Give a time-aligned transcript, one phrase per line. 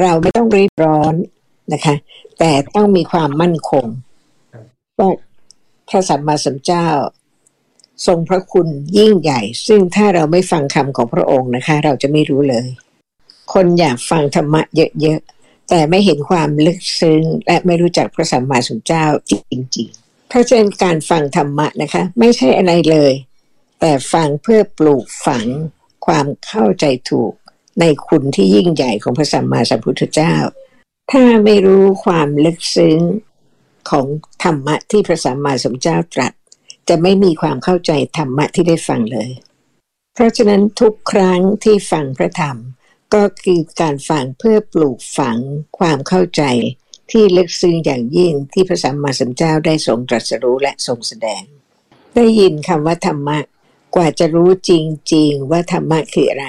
[0.00, 1.14] เราไม่ต้องรีบร้อน
[1.72, 1.94] นะคะ
[2.38, 3.86] แต่ต้องมีความมั่นคง
[4.98, 5.10] ว่า
[5.88, 6.88] พระสัมมาสัมพุทธเจ้า
[8.06, 8.68] ทรงพระคุณ
[8.98, 12.66] ยิ่งใหญ่ ซึ่งถ้าเราไม่ฟังคำของพระองค์นะคะ เราจะไม่รู้เลย
[13.52, 14.62] คนอยากฟังธรรมะ
[15.00, 19.32] เยอะๆ แต่ไม่เห็นความลึกซึ้ง และไม่รู้จักพระสัมมาสัมพุทธเจ้าจ
[19.76, 23.12] ริงๆ เพราะฉะนั้นการฟังธรรมะนะคะ ไม่ใช่อะไรเลย
[23.80, 25.46] แต่ฟังเพื่อปลูกฝัง
[26.06, 27.32] ความเข้าใจถูก
[27.80, 30.34] ในคุณที่ยิ่งใหญ่ของพระสัมมาสัมพุทธเจ้า
[31.12, 33.00] ถ้าไม่รู้ความลึกซึ้ง
[33.90, 34.06] ของ
[34.42, 36.32] ธรรมะที่พระสัมมาสัมพุทธเจ้าตรัส
[36.88, 39.30] จะไม่มีความเข้าใจธรรมะที่ได้ฟังเลย
[40.14, 42.56] เพราะฉะนั้นทุกครั้งที่ฟังพระธรรม
[43.14, 45.38] ก็คือการฟังเพื่อปลูกฝัง
[45.78, 46.42] ความเข้าใจ
[47.10, 51.42] ที่ลึกซึ้งอย่างยิ่งที่พระสัมมาสัมพุทธเจ้าได้ทรงตรัสรู้และทรงแสดง
[52.16, 53.38] ได้ยินคำว่าธรรมะ
[53.94, 54.72] กว่าจะรู้จ
[55.14, 56.48] ริงๆว่าธรรมะคืออะไร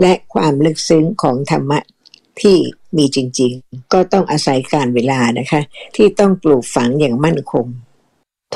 [0.00, 1.78] และความลึกซึ้งของธรรมะ
[2.40, 2.56] ที่
[2.96, 5.60] มีจริงๆ ก็ต้องอาศัยการเวลานะคะ
[5.96, 7.66] ที่ต้องปลูกฝังอย่างมั่นคง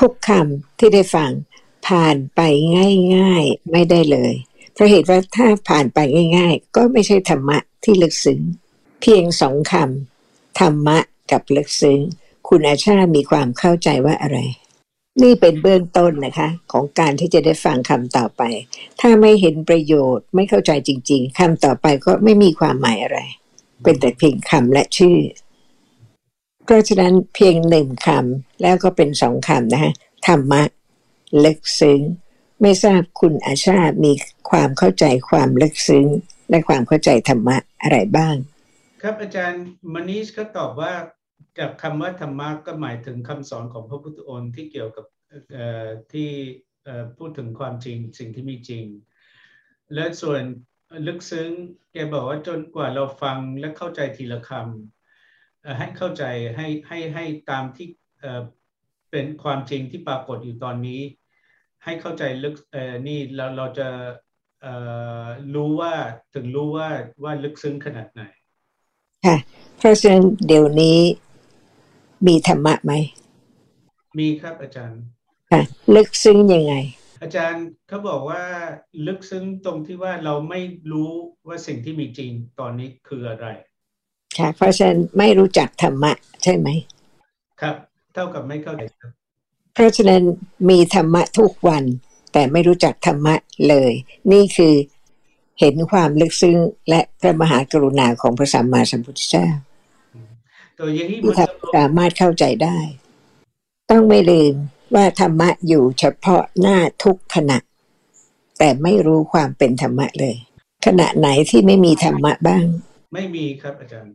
[0.01, 1.31] ทุกคำที่ได้ฟัง
[1.87, 2.41] ผ่านไป
[3.17, 4.35] ง่ายๆไม่ได้เลย
[4.75, 5.99] เพราะเหตุว่าถ้าผ่านไป
[6.37, 8.41] ง่าย ๆ ก็ไม่ใช่ธรรมะที่ลึกซึ้ง
[9.01, 10.99] เพียงสองคำธรรมะ
[11.31, 12.01] กับลึกซึ้ง
[12.49, 14.39] คุณอาชามีความเข้าใจว่าอะไร
[15.21, 18.43] นี่เป็นเบื้องต้นนะคะ ของการที่จะได้ฟังคำต่อไป
[19.01, 23.19] ถ้าไม่เห็นประโยชน์ไม่เข้าใจจริง ๆคำต่อไปก็ไม่มีความหมายอะไร
[23.83, 25.19] เป็นแต่เพียงคำและชื่อ
[26.65, 29.93] เพราะฉะนั้นเพียงหนึ่งคำแล้วก็เป็นสองคำนะฮะ
[30.27, 30.63] ธรรมะ
[31.45, 32.01] ลึกซึ้ง
[32.61, 34.13] ไม่ทราบคุณอาชามี
[34.51, 36.07] ความเข้าใจความลึกซึ้ง
[36.51, 38.37] และความเข้าใจธรรมะอะไรบ้าง
[39.03, 40.93] ครับอาจารย์มณีชก็ตอบว่า
[41.59, 45.07] จากคำว่าธรรมะก็หมายถึงคำสอนของพระพุทธองค์ที่เกี่ยวกับ
[46.13, 46.31] ที่
[47.19, 48.85] พูดถึงความจริงสิ่งที่มีจริง
[49.95, 50.43] และส่วน
[51.07, 51.51] ลึกซึ้ง
[51.93, 56.25] แกบอกว่าจนกว่าเราฟังและเข้าใจทีละคำให้เข้าใจ
[56.57, 57.89] ให้ให้ให้ตามที่
[59.11, 61.01] เป็นความจริงที่ปรากฏอยู่ตอนนี้
[61.85, 62.55] ให้เข้าใจลึก
[63.07, 63.89] นี่เราเราจะ
[65.55, 65.93] รู้ว่า
[66.35, 66.89] ถึงรู้ว่า
[67.23, 68.23] ว่าลึกซึ้งขนาดไหน
[69.25, 69.37] ค่ะ
[69.79, 70.99] เพราะฉะนั้นเดี๋ยวนี้
[72.27, 72.93] มีธรรมะไหม
[74.19, 75.01] มีครับอาจารย์
[75.53, 75.63] ค่ะ
[75.95, 76.75] ลึกซึ้งยังไง
[77.23, 78.43] อาจารย์เขาบอกว่า
[79.07, 80.61] ลึกซึ้งตรงที่ว่าเราไม่
[80.93, 81.11] รู้
[81.49, 83.47] ว่าสิ่งที่มีจริงตอนนี้คืออะไร
[84.39, 86.13] ค่ะ เพราะฉะนั้นไม่รู้จักธรรมะ
[86.43, 86.69] ใช่ไหม
[87.61, 87.77] ครับ
[88.15, 89.13] เท่ากับไม่เข้าใจครับ
[89.75, 90.23] เพราะฉะนั้น
[90.71, 91.85] มีธรรมะทุกวัน
[92.33, 93.35] แต่ไม่รู้จักธรรมะ
[93.69, 93.93] เลย
[94.33, 94.75] นี่คือ
[95.61, 96.57] เห็นความลึกซึ้ง
[96.89, 99.49] และพระมหากรุณาของพระสัมมาสัมพุทธเจ้า
[101.23, 101.33] ที่
[101.77, 102.79] สามารถเข้าใจได้
[103.91, 104.55] ต้องไม่ลืม
[104.95, 107.59] ว่าธรรมะอยู่เฉพาะหน้าทุกขณะ
[108.59, 110.37] แต่ไม่รู้ความเป็นธรรมะเลย
[110.87, 112.65] ขณะไหนที่ไม่มีธรรมะบ้าง
[113.15, 114.13] ไม่มีครับอาจารย์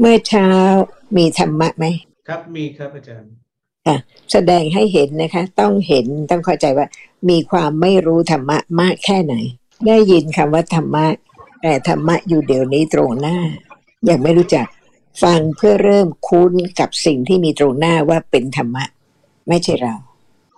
[0.00, 0.48] เมื่อเช้า
[1.16, 1.84] มีธรรมะไหม
[2.28, 3.30] ครับมีครับอาจารย์
[3.86, 3.96] ค่ะ
[4.32, 6.86] แสดงให้เห็นนะคะ ต้องเห็นต้องเข้าใจว่า
[7.30, 9.34] มีความไม่รู้ธรรมะมากแค่ไหน
[9.86, 11.06] ได้ยินคำว่าธรรมะ
[11.62, 13.38] แต่ธรรมะอยู่เดี๋ยวนี้ตรงหน้า
[14.08, 14.66] ยังไม่รู้จัก
[15.22, 18.84] ฟังเพื่อเริ่มคุ้นกับสิ่งที่มีตรงหน้าว่าเป็นธรรมะ
[19.48, 19.94] ไม่ใช่เรา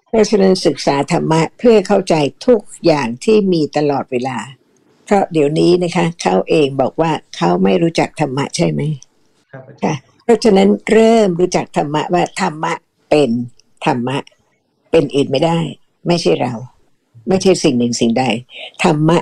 [0.08, 2.14] เพราะฉะนั้นศึกษาธรรมะเพื่อเข้าใจ
[2.46, 4.38] ทุกอย่างที่มีตลอดเวลา
[5.04, 8.80] เพราะเดี๋ยวนี้นะคะ เขาเองบอกว่าเขาไม่รู้จักธรรมะใช่ไหม
[9.82, 12.72] ค่ะเพราะฉะนั้นเริ่มรู้จักธรรมะว่าธรรมะ
[13.10, 13.30] เป็น
[13.84, 14.18] ธรรมะ
[14.90, 15.58] เป็นอื่นไม่ได้
[16.06, 16.52] ไม่ใช่เรา
[17.28, 18.24] ไม่ใช่สิ่งหนึ่งสิ่งใด
[18.84, 19.18] ธรรมะ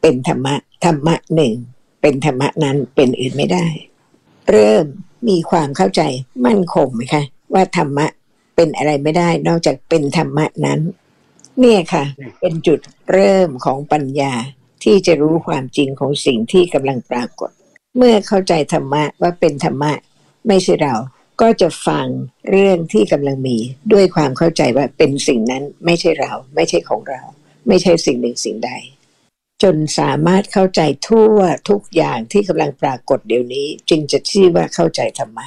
[0.00, 1.54] เป็นธรรมะธรรมะหนึ่ง
[2.02, 3.66] เป็นธรรมะนั้นเป็นอื่นไม่ได้
[4.50, 4.84] เริ่ม
[5.28, 6.02] มีความเข้าใจ
[6.46, 7.22] มั่นคงไหมคะ
[7.54, 8.06] ว่าธรรมะ
[8.56, 10.80] เป็นอะไรไม่ได้ นอกจากเป็นธรรมะนั้น
[11.58, 12.04] เนี่ยค่ะ
[12.40, 12.78] เป็นจุด
[13.12, 14.32] เริ่มของปัญญา
[14.84, 17.50] ที่จะรู้ความจริงของสิ่งที่กำลังปรากฏ
[17.96, 19.92] เมื่อเข้าใจธรรมะว่าเป็นธรรมะ
[20.48, 20.94] ไม่ใช่เรา
[21.40, 22.06] ก็จะฟัง
[22.50, 23.56] เรื่องที่กำลังมี
[23.92, 27.20] ด้วยความเข้าใจว่าเป็นสิ่งนั้นไม่ใช่เรา ไม่ใช่ของเรา
[27.68, 28.70] ไม่ใช่สิ่งหนึ่งสิ่งใด
[29.62, 31.36] จนสามารถเข้าใจทั่ว
[31.68, 35.46] ทุกอย่างที่กำลังปรากฏเดี๋ยวนี้ จึงจะชื่อว่าเข้าใจธรรมะ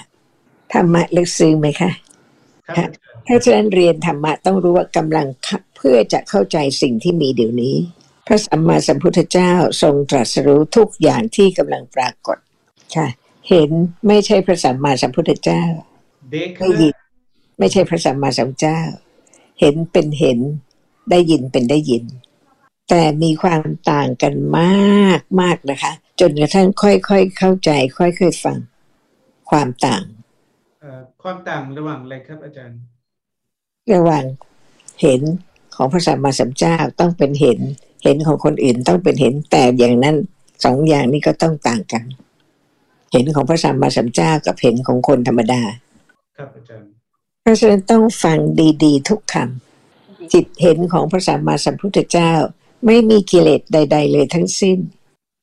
[0.73, 1.91] ธรรมะลึกซึ้งไหมคะ
[3.27, 5.27] ถ้าฉะนั้นเรียนธรรมะต้องรู้ว่ากำลัง
[5.77, 7.75] เพื่อจะเข้าใจสิ่งที่มีเดี๋ยวนี้
[8.27, 12.37] พระสัมมาสัมพุทธเจ้าทรงตรัสรู้ทุกอย่างที่กำลังปรากฏ
[12.95, 13.07] ค่ะ
[13.49, 13.69] เห็น
[14.07, 15.63] ไม่ใช่พระสัมมาสัมพุทธเจ้า
[16.31, 16.93] ได้ยิน
[17.59, 18.79] ไม่ใช่พระสัมมาสัมพุทธเจ้า
[19.59, 20.39] เห็นเป็นเห็น
[21.11, 22.03] ได้ยินเป็นได้ยิน
[22.89, 23.61] แต่มีความ
[23.91, 28.57] ต่างกันมากมากนะคะ จนกระทั่งค่อยๆเข้าใจ ค่อยๆฟัง
[29.49, 30.03] ความต่าง
[31.23, 32.77] ความต่างระหว่างอะไรครับอาจารย์
[33.93, 34.23] ระหว่าง
[35.01, 35.21] เห็น
[35.75, 37.59] ของพระสัมมาสัมพุทธเจ้าต้องเป็นเห็น
[38.03, 40.15] เห็นของคนอื่นต้องเป็นเห็นแต่อย่างนั้น
[40.65, 42.03] สองอย่างนี้ก็ต้องต่างกัน
[43.11, 45.61] เห็นของพระสัมมาสัมพุทธเจ้ากับเห็นของคนธรรมดา
[46.37, 46.89] ครับอาจารย์
[47.41, 48.37] เพราะฉะนั้นต้องฟัง
[48.83, 52.33] ดีๆ ทุกคำจิตเห็นของพระสัมมาสัมพุทธเจ้า
[52.85, 54.77] ไม่มีกิเลสใด ๆ เลยทั้งสิ้น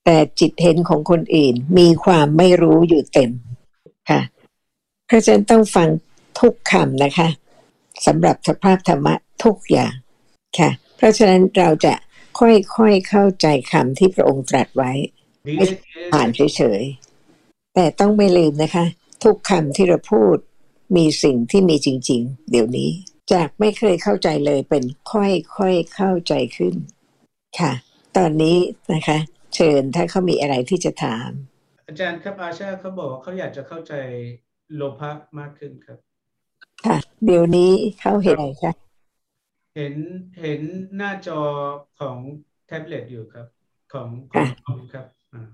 [0.04, 3.30] แต่จิตเห็นของคนอื่นมีความไม่รู้อยู่เต็ม
[4.10, 4.20] ค่ะ
[5.06, 5.88] เพราะฉะนั้นต้องฟัง
[6.40, 7.28] ทุกคำนะคะ
[8.06, 9.14] สำหรับสภาพธรรมะ
[9.44, 9.92] ทุกอย่าง
[10.58, 11.94] ค่ะ เพราะฉะนั้นเราจะ
[12.38, 14.92] ค่อยๆเข้าใจคำที่พระองค์ตรัสไว้
[15.56, 15.64] ไม่
[16.12, 18.84] ผ่านเฉยๆแต่ต้องไม่ลืมนะคะ
[19.24, 20.36] ทุกคำที่เราพูด
[20.96, 22.90] มีสิ่งที่มีจริง ๆ เดี๋ยวนี้
[23.32, 25.22] จากไม่เคยเข้าใจเลยเป็นค่
[25.64, 26.74] อยๆเข้าใจขึ้น
[27.58, 27.72] ค่ะ
[28.16, 28.56] ตอนนี้
[28.92, 29.18] นะคะ
[29.54, 31.30] เชิญถ้าเขามีอะไรที่จะถาม
[31.86, 33.94] อาจารย์ครับอาชาเขาบอกว่าเขาอยากจะเข้าใจ
[34.74, 35.98] โลภะมากขึ้นครับ
[36.86, 37.70] ค่ะ เดี๋ยวนี้
[38.00, 38.72] เขาเห็นอะไรคะ
[39.76, 39.94] เห็น
[40.40, 40.60] เห็น
[40.96, 41.40] หน้าจอ
[42.00, 42.18] ของ
[42.66, 43.46] แท็บเล็ตอยู่ครับ
[43.92, 45.48] ของของคอมครับอ่า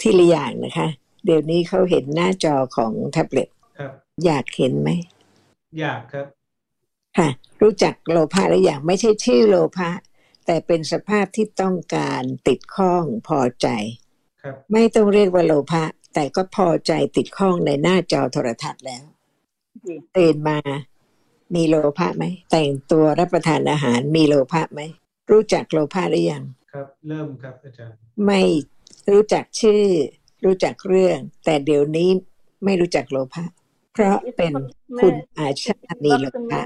[0.00, 0.88] ทีละอย่างนะคะ
[1.24, 3.48] เดี๋ยวนี้เขาเห็นหน้าจอของแท็บเล็ต
[3.78, 3.92] ครับ
[4.24, 4.90] อยากเห็นไหม
[5.80, 6.26] อยากครับ
[7.18, 7.28] ค่ะ
[7.62, 9.90] รู้จักโลภะหรืออย่างไม่ใช่ชื่อโลภะ
[10.50, 13.68] แต่เป็นสภาพที่ต้องการติดข้องพอใจ
[14.42, 15.84] ครับไม่ต้องเรียกว่าโลภะ
[16.14, 19.04] แต่ก็พอใจติดข้องในหน้าจอโทรทัศน์แล้ว
[20.16, 20.58] ตื่นมา
[21.54, 24.80] มีโลภะไหม แต่งตัวรับประทานอาหารมีโลภะไหม
[25.30, 27.96] รู้จักโลภะหรือยัง ครับ เริ่มครับอาจารย์
[28.26, 28.42] ไม่
[29.12, 29.84] รู้จักชื่อ
[30.44, 32.10] รู้จักเรื่อง แต่เดี๋ยวนี้
[32.64, 33.44] ไม่รู้จักโลภะ
[33.94, 34.52] เพราะเป็น
[35.00, 36.62] คุณอาชามีโลภะ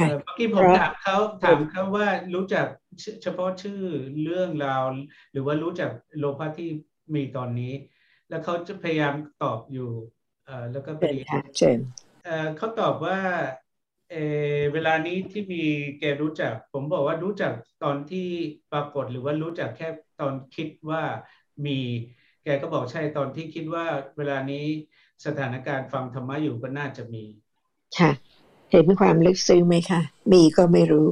[0.00, 2.66] เอ่ค่ะอเมื่อกี้ผมเพราะถามเขาถามเขาว่ารู้จัก
[3.02, 3.80] ชื่อเฉพาะชื่อ
[4.22, 4.84] เรื่องราว
[5.32, 6.68] หรือว่ารู้จักโลภะที่
[7.14, 7.72] มีตอนนี้
[8.28, 9.90] แล้วเขาจะพยายามตอบอยู่
[10.44, 11.78] เอ่อแล้วก็พเชิอญดีค่ะเชิญ
[12.22, 13.18] เอ่อเขาตอบว่า
[14.08, 14.16] เออ
[14.72, 15.58] เวลานี้ที่มี
[15.98, 18.18] แกรู้จัก ผมบอกว่ารู้จักตอนที่
[18.70, 19.88] ปรากฏหรือว่ารู้จักแค่
[20.20, 21.02] ตอนคิดว่า
[21.66, 21.72] มี
[22.42, 23.86] แกก็บอกใช่ตอนที่คิดว่า
[24.16, 24.56] เวลานี้
[25.26, 27.24] สถานการณ์ฟังธรรมะอยู่ก็น่าจะมี
[27.96, 28.29] ค่ะ
[28.72, 30.00] เห็นความลึกซึ้งไหมคะ
[30.32, 31.08] มีก็ไม่รู้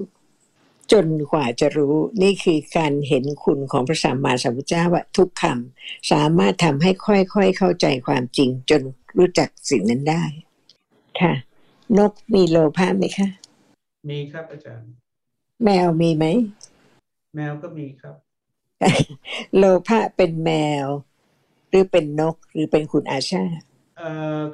[0.92, 8.82] จนกว่าจะรู้ นี่คือการเห็นคุณของพระสัมมาสัมพุทธเจ้าว่าทุกคำสามารถทำให้ค่อยๆเข้าใจความจริง จน
[9.18, 10.24] รู้จักสิ่งนั้นได้
[11.20, 11.32] ค่ะ
[11.98, 13.28] นกมีโลภะไหมคะ
[14.10, 14.88] มีครับอาจารย์
[15.64, 16.24] แมวมีไหม
[17.36, 18.14] แมวก็มีครับ
[19.56, 20.50] โลภะเป็นแม
[20.84, 20.86] ว
[21.68, 23.44] หรือเป็นนกหรือเป็นคุณอาชา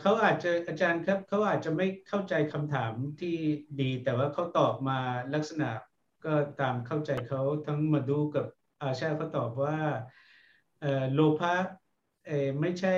[0.00, 3.36] เขาอาจจะอาจารย์ครับเขาอาจจะไม่เข้าใจคำถามที่
[3.80, 4.98] ดีแต่ว่าเขาตอบมา
[5.34, 5.68] ลักษณะ
[6.24, 8.46] ก็ตามเข้าใจเขาทั้งมาดูกับ
[8.82, 9.78] อาชาเขาตอบว่า
[11.12, 11.54] โลภะ
[12.60, 12.96] ไม่ใช่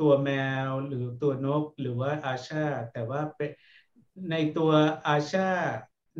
[0.00, 0.30] ตัวแม
[0.66, 3.50] วหรือตัวนกหรือว่าอาชา แต่ว่าเป็น
[4.30, 4.70] ในตัว
[5.06, 5.50] อาชา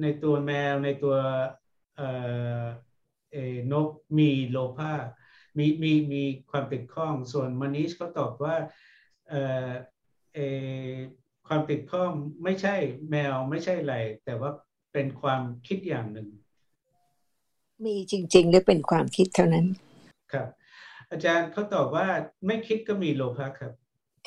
[0.02, 1.14] ในตัวแมว ในตัว
[3.72, 3.88] นก
[4.18, 4.92] มีโลภะ
[5.58, 8.56] มีมีมีความติดข้อง ส่วนมานิชเขาตอบว่า
[11.48, 12.12] ความติดข้อง
[12.44, 12.74] ไม่ใช่
[13.10, 14.50] แมวไม่ใช่อะไร แต่ว่า
[14.92, 16.28] เป็นความคิดอย่างหนึ่ง
[17.84, 19.66] มีจริงๆหรือเป็นความคิดเท่านั้น
[20.32, 20.48] ครับ
[21.10, 22.06] อาจารย์เขาตอบว่า
[22.46, 23.72] ไม่คิดก็มีโลภะครับ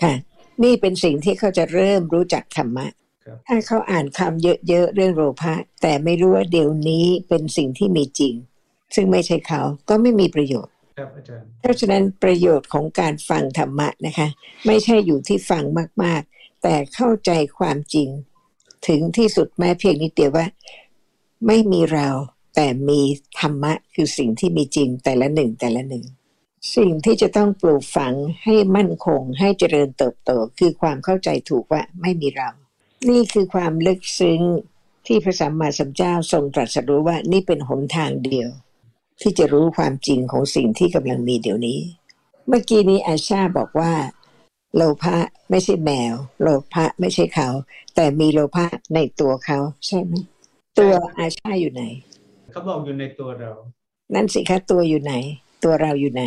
[0.01, 0.13] ค่ะ
[0.63, 2.87] นี่เป็นสิ่งที่เขาจะเริ่มรู้จักธรรมะ
[3.25, 8.33] ครับถ้าเขาอ่านคำเยอะๆเรื่องโลภะแต่ไม่รู้ว่าเดี๋ยวนี้เป็นสิ่งที่มีจริง
[8.95, 14.27] ซึ่งไม่ใช่เขาก็ไม่มีประโยชน์ ครับอาจารย์เพราะฉะนั้นประโยชน์ของการฟังธรรมะนะคะ
[14.65, 15.63] ไม่ใช่อยู่ที่ฟัง
[16.03, 18.09] มาก ๆ แต่เข้าใจความจริง
[18.87, 20.45] ถึงที่สุดแม้เพียงนิดเดียวว่า
[21.47, 22.07] ไม่มีเรา
[22.55, 23.01] แต่มี
[23.39, 26.05] ธรรมะคือสิ่งที่มีจริงแต่ละหนึ่งแต่ละหนึ่ง
[26.75, 32.49] สิ่งที่จะต้องปลูกฝังให้มั่นคงให้เจริญเติบโตคือความเข้าใจถูกว่าไม่มีเรา
[33.09, 34.41] นี่คือความลึกซึ้ง
[35.07, 38.49] ที่พระสัมมาสัมพุทธเจ้าทรงตรัสรู้ว่านี่เป็นหนทางเดียว
[39.21, 41.79] ที่จะรู้ความจริงของสิ่งที่กำลังมีเดี๋ยวนี้
[42.47, 43.93] เมื่อกี้นี้อาชาบอกว่า
[44.75, 45.17] โลภะ
[45.49, 47.49] ไม่ใช่แมว โลภะไม่ใช่เขา
[47.95, 50.13] แต่มีโลภะในตัวเขาใช่ไหม
[50.79, 51.83] ตัวอาชาอยู่ไหน
[52.51, 53.51] เขาบอกอยู่ในตัวเรา
[54.13, 55.13] นั่นสิคะตัวอยู่ไหน
[55.63, 56.23] ตัวเราอยู่ไหน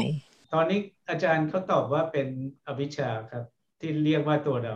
[0.52, 2.28] ตอนนี้อาจารย์เขาตอบว่าเป็น
[2.66, 3.44] อวิชชาครับ
[3.80, 4.74] ที่เรียกว่าตัวเรา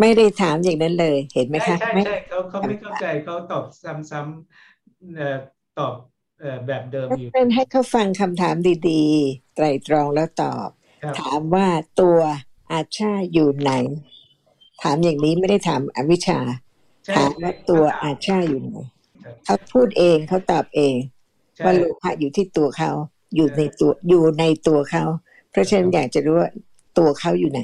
[0.00, 3.64] ไม่ได้ถามอย่างนั้นเลยเห็นไหมใช่คะใช่ไม่ใช่เขาเขาไม่เข้าใจเขาตอบ
[4.10, 5.36] ซ้ำๆเอ่อ
[5.78, 6.13] ตอบเอ่อ
[6.66, 8.54] แบบเดิมอยู่เป็นให้เขาฟังคำถาม
[8.88, 10.68] ดีๆ ไตรตรองแล้วตอบ
[11.02, 11.66] ครับถามว่า
[12.00, 12.18] ตัว
[12.72, 13.72] อาชาอยู่ไหน
[14.82, 16.40] ถามอย่างนี้ไม่ได้ถามอวิชชา
[17.04, 18.76] ใช่ถามว่าตัวอาชาอยู่ไหน
[19.44, 20.94] เขาพูดเองเขาตอบเอง
[21.56, 22.90] ใช่ว่าโลภะอยู่ที่ตัวเขา
[23.34, 25.04] อยู่ในตัวอยู่ในตัวเขา
[25.50, 26.50] เพราะฉะนั้นอยากจะรู้ว่า
[26.98, 27.62] ตัวเขาอยู่ไหน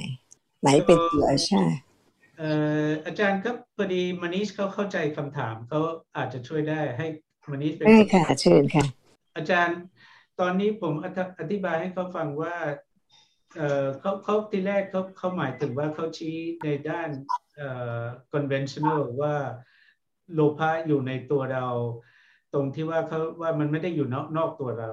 [0.63, 1.65] ไหนเป็นตัวอาชา
[2.39, 2.51] เอ่
[2.85, 5.81] ออาจารย์ครับพอดีมานิชเขาเข้าใจคำถามเขา
[6.17, 7.07] อาจจะช่วยได้ให้
[7.53, 8.85] มานิชเป็นได้ค่ะเชิญค่ะ
[9.37, 9.79] อาจารย์
[10.41, 12.55] ตอนนี้ผมอธิอธิบายให้เขาฟังว่า
[13.57, 17.09] เอ่อเขาเขาทีแรกเขาเขาหมายถึงว่าเขาชี้ในด้าน
[17.57, 18.03] เอ่อ
[18.33, 19.35] conventional ว่า
[20.35, 21.67] โลภะอยู่ในตัวเรา
[22.53, 24.91] ตรงที่ว่าเขาว่ามันไม่ได้อยู่นอกนอกตัวเรา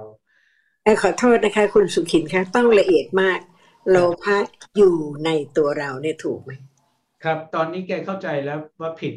[0.84, 3.40] เอ่อขอโทษนะคะ คุณสุขินคะต้องละเอียดมาก
[3.90, 4.38] โลภะ
[4.78, 4.96] อยู่
[5.26, 6.52] ในตัวเราเนี่ยถูกไหม
[7.24, 9.14] ครับ ตอนนี้แกเข้าใจแล้วว่าผิด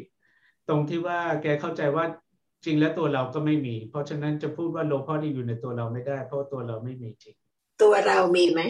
[0.67, 2.05] ตรงที่ว่าแกเข้าใจว่า
[2.65, 7.35] จริงแล้วตัวเราก็ไม่มี เพราะฉะนั้นจะพูดว่าโลภะที่อยู่ในตัวเราไม่ได้ เพราะว่าตัวเราไม่มีจริง
[7.81, 8.61] ตัวเรามีไหม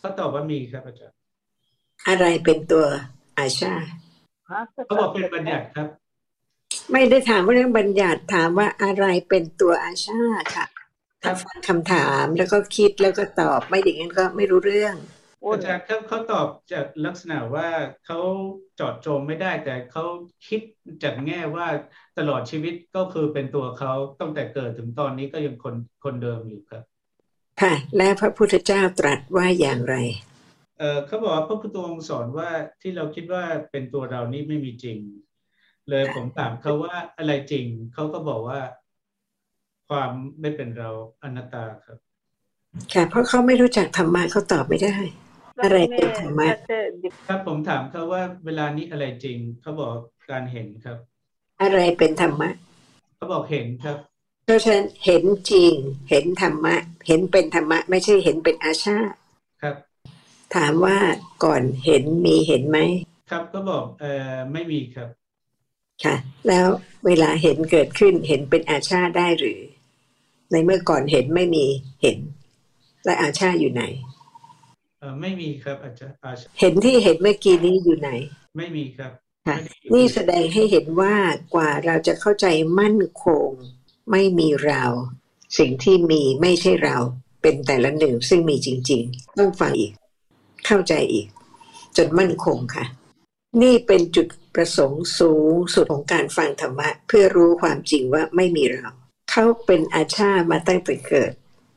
[0.00, 1.16] เขาตอบว่ามีครับอาจารย์
[2.08, 2.86] อะไรเป็นตัว
[3.38, 3.74] อาชา
[4.86, 5.88] เขาบอกเป็นบัญญัติครับ
[6.92, 10.20] ไม่ได้ถามว่าเรื่องบัญญัติถามว่าอะไรเป็นตัวอาชา
[10.56, 10.66] ค่ะ
[11.22, 14.96] ครัถ้าบฟังคำถามแล้วก็คิดแล้วก็ตอบไม่อย่างนั้นก็ไม่รู้เรื่อง
[15.50, 17.68] อาจารย์เขาเขาตอบจากลักษณะว่า
[18.06, 18.18] เขา
[18.76, 20.04] เจอดจงไม่ได้แต่เขา
[20.46, 20.60] คิด
[21.02, 21.66] จากแง่ว่า
[22.18, 26.82] ตลอดชีวิตก็คือเป็นตัวเขาตั้งแต่เกิดถึงตอนนี้ก็ยังคนคนเดิมอยู่ครับ
[27.60, 29.96] ค่ะ และพระพุทธเจ้าตรัสว่าอย่างไร
[30.78, 32.50] เออเขาบอกว่าพระพุทธองค์สอนว่า
[32.82, 34.98] ที่เราคิดว่าเป็นตัวเรานี่ไม่มีจริง
[35.88, 38.60] เลยผมถามเขาว่าอะไรจริงเขาก็บอกว่า
[39.88, 40.10] ความ
[40.40, 40.90] ไม่เป็นเรา
[41.22, 41.98] อนัตตาครับ
[42.92, 44.96] ค่ะ เพราะเขาไม่รู้จักธรรมะเขาตอบไม่ได้
[45.62, 46.48] อะไรเป็นธรรมะ
[47.28, 49.92] ครับผมถามเขาว่าเวลานี้อะไรจริงเขาบอก
[50.30, 50.98] การเห็นครับ
[51.62, 52.50] อะไรเป็นธรรมะ
[53.16, 53.96] เขาบอกเห็นครับ
[54.44, 55.74] เพราะฉะนั้นเห็นจริง
[56.10, 58.96] เห็นธรรมะ เห็นเป็นธรรมะ ไม่ใช่เห็นเป็นอาชา
[59.62, 59.76] ครับ
[60.54, 60.98] ถามว่า
[61.44, 62.78] ก่อนเห็นมีเห็นไหม
[63.30, 65.08] ครับก็บอกเอ่อไม่มีครับ
[66.04, 66.16] ค่ะ
[66.48, 66.66] แล้ว
[67.06, 69.60] เวลาเห็นเกิดขึ้นเห็นเป็นอาชาได้หรือ
[70.50, 71.66] ในเมื่อก่อนเห็นไม่มี
[72.02, 72.18] เห็น
[73.04, 73.84] และอาชาอยู่ไหน
[74.98, 78.10] เอ่อไม่มีครับอาจารย์อาจเห็นที่เห็นเมื่อกี้นี้อยู่ไหน
[78.58, 79.12] ไม่มีครับ
[79.48, 81.14] ค่ะไม่ได้อยู่นี่แสดงให้เห็นว่า
[81.54, 82.46] กว่าเราจะเข้าใจ
[82.80, 83.48] มั่นคง
[84.10, 84.84] ไม่มีเรา
[85.58, 86.96] สิ่งที่มีไม่ใช่เรา
[87.42, 89.92] เป็นแต่ละหนึ่งซึ่งมีจริง ๆ ต้องฟังอีก
[90.66, 91.26] เข้าใจอีก
[91.96, 92.84] จนมั่นคงค่ะ
[93.62, 98.88] นี่เป็นจุดประสงค์สูงสุดของการฟังธรรมะ เพื่อรู้ความจริงว่าไม่มีเรา
[99.30, 101.32] เขาเป็นอาชามาตั้งแต่เกิด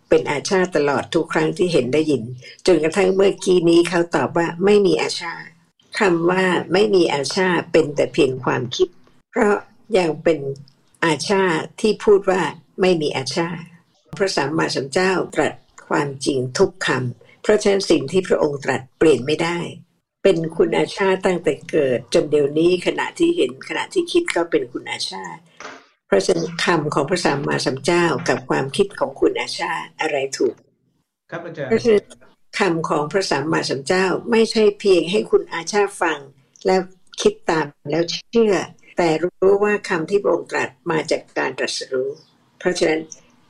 [0.10, 2.24] เป็นอาชาตลอดทุกครั้งที่เห็นได้ยิน
[2.68, 5.34] จนกระทั่งเมื่อกี้นี้เขาตอบว่าไม่มีอาชา
[6.00, 8.88] คำว่าไม่มีอาชาเป็นแต่เพียงความคิด
[9.32, 9.56] เพราะ
[9.98, 10.40] ยังเป็น
[11.06, 11.44] อาชา
[11.82, 12.42] ที่พูดว่า
[12.82, 13.50] ไม่มีอาชา
[14.18, 15.54] พระสัมมาสัมพุทธเจ้าตรัส
[15.90, 19.58] ความจริงทุกคำเพราะฉะนั้นสิ่งที่พระองค์ตรัสเปลี่ยนไม่ได้
[20.24, 25.24] เป็นคุณอาชาตั้งแต่เกิด จนเดี๋ยวนี้ขณะที่เห็นขณะที่คิดก็เป็นคุณอาชา
[26.08, 30.56] เพราะฉะนั้นคำของพระสัมมาสัมพุทธเจ้ากับความคิดของคุณอาชาอะไรถูก
[31.32, 32.21] ครับอาจารเพราะย์ฉะนั้น
[32.60, 36.20] คำของพระสัมมาสัมพุทธเจ้าไม่ใช่เพียงให้คุณอาชาฟัง
[36.66, 36.82] แล้ว
[37.22, 38.56] คิดตามแล้วเชื่อ
[38.98, 42.10] แต่รู้ว่าคำที่พระองค์ตรัสมาจากการตรัสรู้
[42.60, 43.02] เพราะฉะนั้น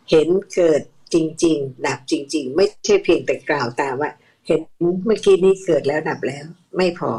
[0.10, 0.82] เห็นเกิด
[1.14, 1.16] จ
[1.46, 4.12] ริง ๆ ดับจริง ๆ ไม่ใช่เพียงแต่กล่าวตามว่า
[4.48, 4.62] เห็น
[5.06, 6.46] เมื่อกี้นี้เกิดแล้วดับแล้ว
[6.78, 7.12] ไม่พอ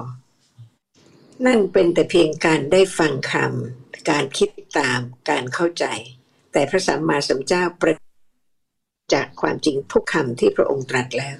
[1.46, 5.84] นั่นเป็นแต่เพียงการได้ฟังคำการคิดตามการเข้าใจ
[6.52, 7.96] แต่พระสัมมาสัมพุทธเจ้าประ
[9.14, 11.38] จากความจริงทุกคำที่พระองค์ตรัสแล้ว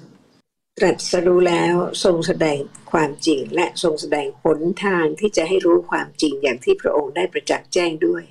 [0.77, 2.59] ตรัสรู้แล้วทรงแสดง
[2.91, 8.23] ความจริง และทรงแสดงหนทางที่จะให้รู้ความจริงอย่างที่พระองค์ได้ประจักษ์แจ้งด้วย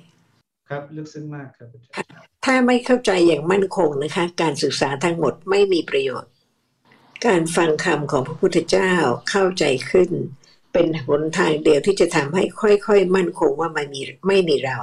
[0.69, 6.31] ครับลึกซึ้งมากครับอาจารย์ถ้าไม่เข้าใจอย่างมั่นคงนะคะ การศึกษาทั้งหมดไม่มีประโยชน์
[7.25, 8.93] การฟังคำของพระพุทธเจ้า
[9.29, 10.09] เข้าใจขึ้น
[10.73, 14.77] เป็นหนทางเดียวที่จะทำให้ค่อยๆ มั่นคงว่าไม่มีไม่มีเรา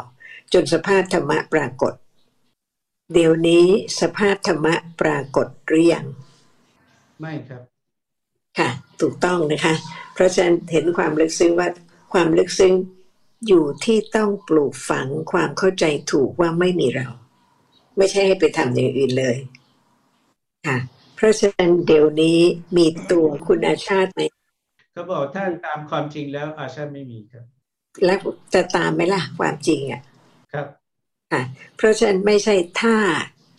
[0.52, 1.92] จนสภาพธรรมะปรากฏ
[3.12, 3.64] เดี๋ยวนี้
[4.00, 6.06] สภาพธรรมะปรากฏหรือยัง
[7.20, 7.62] ไม่ครับ
[8.58, 9.74] ค่ะ ถูกต้องนะคะ
[10.14, 11.68] เพราะฉะนั้นเห็นความลึกซึ้งว่า
[12.12, 12.72] ความลึกซึ้ง
[13.46, 17.08] อยู่ที่ต้องปลูกฝังความเข้าใจถูกว่าไม่มีเรา
[17.96, 19.36] ไม่ใช่ให้ไปทำอย่างอื่นเลย
[20.66, 20.78] ค่ะ
[21.16, 22.38] เพราะฉะนั้นเดี๋ยวนี้
[22.76, 24.20] มีตัวคุณอาชาติไหม
[24.92, 27.44] เขาบอกถ้าตามความจริงแล้วอาชาไม่มีครับ
[28.04, 28.18] แล้ว
[28.54, 30.02] จะตามไหมล่ะความจริงอะ
[30.52, 30.66] ครับ
[31.32, 31.42] ค่ะ
[31.76, 32.96] เพราะฉะนั้นไม่ใช่ถ้า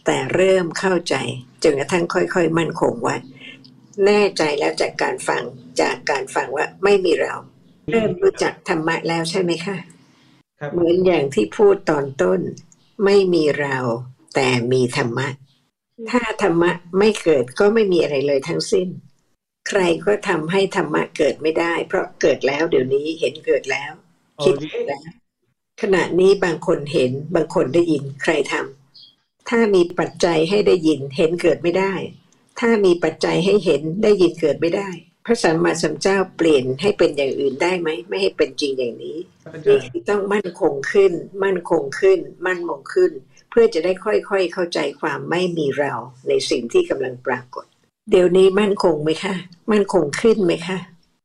[0.05, 1.15] แต่เริ่มเข้าใจ
[1.63, 3.15] จนกระทั่งค่อย ๆ มั่นคงว่า
[4.05, 5.43] แน่ใจแล้วจากการฟัง
[5.81, 7.35] จากการฟังว่าไม่มีเรา
[7.89, 9.77] เริ่มรู้จักธรรมะแล้วใช่ไหมคะ
[10.59, 12.39] ครับเหมือนอย่างที่พูดตอนต้น
[13.05, 13.77] ไม่มีเรา
[14.35, 15.27] แต่มีธรรมะ
[16.11, 18.87] ถ้าธรรมะไม่เกิดก็ไม่มีอะไรเลยทั้งสิ้น
[19.67, 23.91] ใครก็ทำให้ธรรมะเกิดไม่ได้ เพราะเกิดแล้วเดี๋ยวนี้เห็นเกิดแล้ว
[24.37, 25.09] โอ้คิดดีแล้ว
[25.81, 31.93] ขณะนี้บางคนเห็นบางคนได้ยินใครทำถ้ามีปัจจัยให้ได้ยินเห็นเกิดไม่ได้
[32.61, 34.89] ถ้ามีปัจจัยให้เห็นได้ยินเกิดไม่ได้
[35.25, 41.13] พระสัมมาสัมพุทธเจ้าเปลี่ยนให้เป็นอย่างอื่นได้ไหม ไม่ให้เป็นจริงอย่างนี้ครับอาจานี่รย์คือต้องมั่นคงขึ้น
[41.43, 43.11] มั่นคงขึ้น มั่นคงขึ้น
[43.49, 45.93] เพื่อจะได้ค่อยๆ เข้าใจความไม่มีเรา
[46.27, 47.65] ในสิ่งที่กำลังปรากฏ
[48.11, 49.35] เดี๋ยวนี้มั่นคงไหมคะ
[49.71, 50.77] มั่นคงขึ้นไหมคะ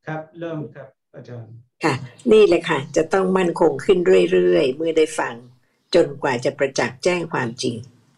[0.07, 1.53] ครับเริ่มครับอาจารย์
[1.85, 1.95] ค่ะ
[2.33, 3.99] นี่เลยค่ะ จะต้องมั่นคงขึ้น
[4.33, 5.35] เรื่อยๆเมื่อได้ฟัง
[5.95, 7.77] จนกว่าจะประจักษ์แจ้งความจริง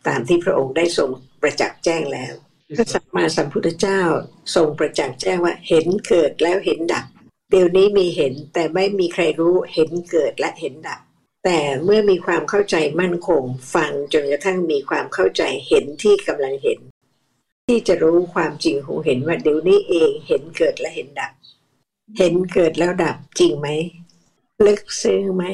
[0.08, 1.10] ตามที่พระองค์ได้ทรง
[1.42, 2.34] ประจักษ์แจ้งแล้ว
[2.76, 4.00] พระสัมมาสัมพุทธเจ้า
[4.54, 7.04] ทรงประจักษ์แจ้งว่าเห็นเกิดแล้วเห็นดับ
[7.50, 11.00] เดี๋ยวนี้มีเห็นแต่ไม่มีใครรู้เห็นเกิดและเห็นดับ
[11.44, 13.42] แต่เมื่อมีความเข้าใจมั่นคง
[13.74, 16.78] ฟังจนกระทั่งมีความเข้าใจเห็นที่กำลังเห็น
[17.66, 21.32] ที่จะรู้ความจริงของเห็นว่าเดี๋ยวนี้เองเห็นเกิดและเห็นดับ
[22.18, 23.68] เห็นเกิดแล้วดับจริงไหม
[24.66, 25.44] ลึกซึ้งไหม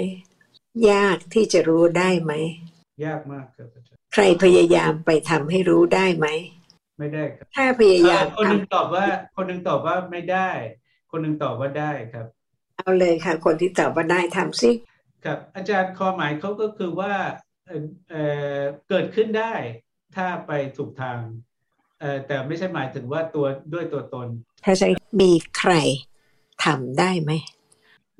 [0.91, 2.33] ยากที่จะรู้ได้ไหม
[3.05, 6.27] ยากมากครับอาจารย์ใครพยายามไปทำให้รู้ได้ไหม
[6.99, 9.05] ไม่ได้ครับถ้าพยายามคนหทำนึ่งตอบว่า
[9.37, 10.51] คนหนึ่งตอบว่าไม่ได้
[11.11, 12.27] คนหนึ่งตอบว่าได้ครับ
[12.77, 14.71] เอาเลยค่ะ คนที่ตอบว่าได้ทำสิ
[15.25, 17.13] ครับ อาจารย์ความหมายเขาก็คือว่า
[17.67, 18.25] เอ่อเอ่
[18.57, 18.59] อ
[18.89, 19.53] เกิดขึ้นได้
[20.17, 21.19] ถ้าไปถูกทาง
[22.01, 24.29] เอ่อแต่ไม่ใช่หมายถึงว่าตัวด้วยตัวตน
[24.65, 24.89] ถ้าใช้
[25.21, 25.73] มีใคร
[26.65, 27.33] ทำได้ไหม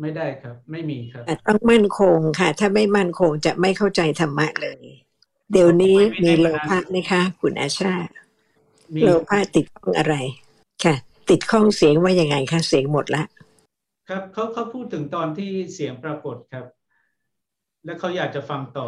[0.01, 4.83] ไม่ได้ครับ ไม่มีครับแต่ต้องมั่นคงค่ะ ถ้าไม่มั่นคงจะไม่เข้าใจธรรมะเลย
[5.53, 7.95] เดี๋ยวนี้มีโลภะไหมคะ คุณอาชา
[8.95, 10.15] มีโลภะติดข้องอะไร
[10.85, 10.95] ค่ะ
[11.31, 13.23] ติดข้องเสียงว่ายังไงคะเสียงหมดละ
[14.09, 16.65] ครับเขาเขาพูดถึงตอนที่เสียงปรากฏครับ
[17.85, 18.87] แล้วเขาอยากจะฟังต่อ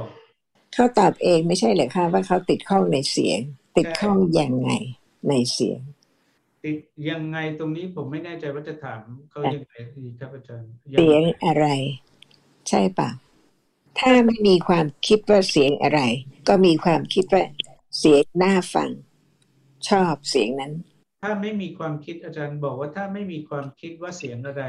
[0.75, 3.41] เขาตอบเองไม่ใช่เหรอคะว่าเขาติดข้องในเสียง
[3.77, 4.71] ติดข้องยังไง
[5.29, 5.81] ในเสียง
[6.65, 6.77] ติด
[7.11, 11.67] ยังไงตรงนี้ผมไม่แน่ใจว่าจะถามเขายังไงดีครับอาจารย์งเสียงอะไร
[12.69, 13.11] ใช่ปะ
[13.99, 16.01] ถ้าไม่มีความคิดว่าเสียงอะไร
[16.49, 17.45] ก็มีความคิดว่า
[17.99, 18.91] เสียงน่าฟัง
[19.89, 20.73] ชอบเสียงนั้น
[21.23, 24.63] ถ้าไม่มีความคิดอาจารย์บอกว่าถ้าไม่มีความคิดว่าเสียงอะไร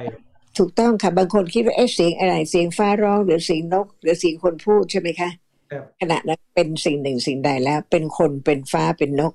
[0.58, 5.30] ถูกต้องค่ะบางคนคิดว่าเอ๊ะเสียงอะไร เสียงฟ้าร้องหรือเสียงนก หรือเสียงคนพูดใช่ไหมคะ
[5.72, 9.34] ครับขณะนั้นเป็นสิ่งหนึ่งสิ่งใดแล้ว เป็นคนเป็นฟ้าเป็นนก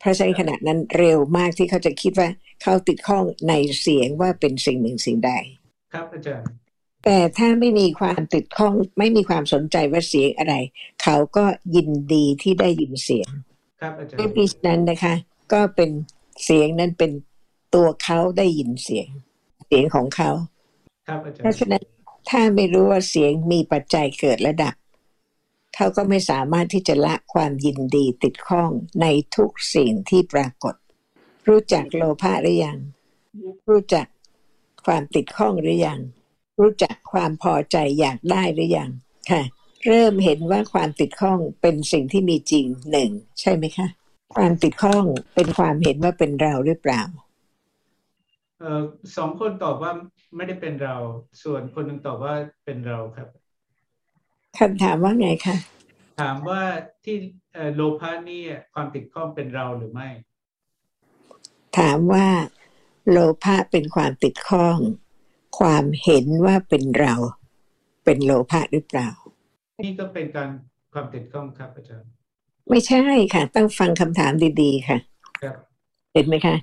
[0.00, 2.28] เพราะฉะนั้นขณะนั้นเร็วมากที่เขาจะคิดว่า
[2.62, 5.32] เขาติดข้องในเสียงว่าเป็นสิ่งหนึ่งสิ่งใด
[5.92, 6.48] ครับอาจารย์
[7.04, 10.54] แต่ถ้าไม่มีความติดข้องไม่มีความสนใจว่าเสียงอะไร
[11.02, 13.28] เขาก็ยินดีที่ได้ยินเสียง
[13.84, 15.14] ครับอาจารไม่ย์มีฉะนั้นนะคะ
[15.52, 15.90] ก็เป็น
[16.44, 17.12] เสียงนั้นเป็น
[17.74, 19.08] ตัวเขาได้ยินเสียง
[19.66, 20.30] เสียงของเขา
[21.08, 21.82] ครับอาจารเพราะย์ฉะนั้น
[22.30, 24.74] ถ้าไม่รู้ว่าเสียงมีปัจจัยเกิดและดับ
[25.74, 28.70] เขาก็ไม่สามารถที่จะละความยินดีติดข้อง
[29.00, 30.74] ในทุกสิ่งที่ปรากฏ
[31.48, 32.78] รู้จักโลภะหรือยัง
[33.68, 34.06] รู้จัก
[34.86, 36.00] ความติดข้องหรือยัง
[36.60, 38.90] รู้จักความพอใจอยากได้หรือยัง
[39.30, 39.42] ค่ะ
[39.86, 43.88] เริ่มเห็นว่าความติดข้องเป็นสิ่งที่มีจริงหนึ่งใช่ไหมคะ
[44.34, 47.02] ความติดข้องเป็นความเห็นว่าเป็นเราหรือเปล่า
[48.60, 48.82] เอ่อ
[49.16, 49.92] สองคนตอบว่า
[50.36, 50.96] ไม่ได้เป็นเรา
[51.42, 53.28] ส่วนคนหนึ่งตอบว่าเป็นเราครับ
[54.58, 55.56] คำถามว่าไงคะ
[56.20, 56.62] ถามว่า
[57.04, 57.16] ที่
[57.54, 58.42] เอ่อโลภะนี่
[58.74, 60.08] ความติดข้องเป็นเราหรือไม่
[61.78, 62.28] ถามว่า
[63.10, 64.78] โลภะเป็นความติดข้อง
[65.58, 67.14] ความเห็นว่าเป็นเรา
[68.04, 69.10] เป็นโลภะหรือเปล่า
[69.82, 70.50] นี่ก็เป็นการ
[70.92, 72.10] ความติดข้องครับอาจารย์
[72.68, 73.02] ไม่ใช่
[73.34, 74.32] ค่ะ ต้องฟังคำถาม
[74.62, 74.98] ดีๆ ค่ะ
[75.42, 75.56] ครับ
[76.12, 76.56] เห็นไหมคะ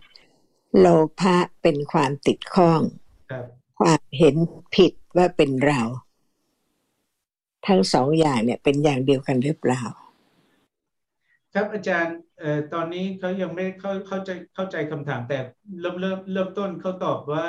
[0.79, 0.85] โล
[1.19, 2.81] ภะเป็นความติดข้อง
[3.31, 3.45] ครับ
[3.79, 4.35] ความเห็น
[4.75, 5.81] ผิดว่าเป็นเรา
[7.67, 9.81] ทั้งสองอย่างเนี่ยเป็นอย่างเดียวกันหรือเปล่า
[11.53, 15.39] ครับอาจารย์เอ่อตอนนี้เขายังไม่เข้าเข้าใจเข้าใจคำถามแต่
[15.81, 17.47] เริ่มเริ่มเริ่มต้นเขาตอบว่า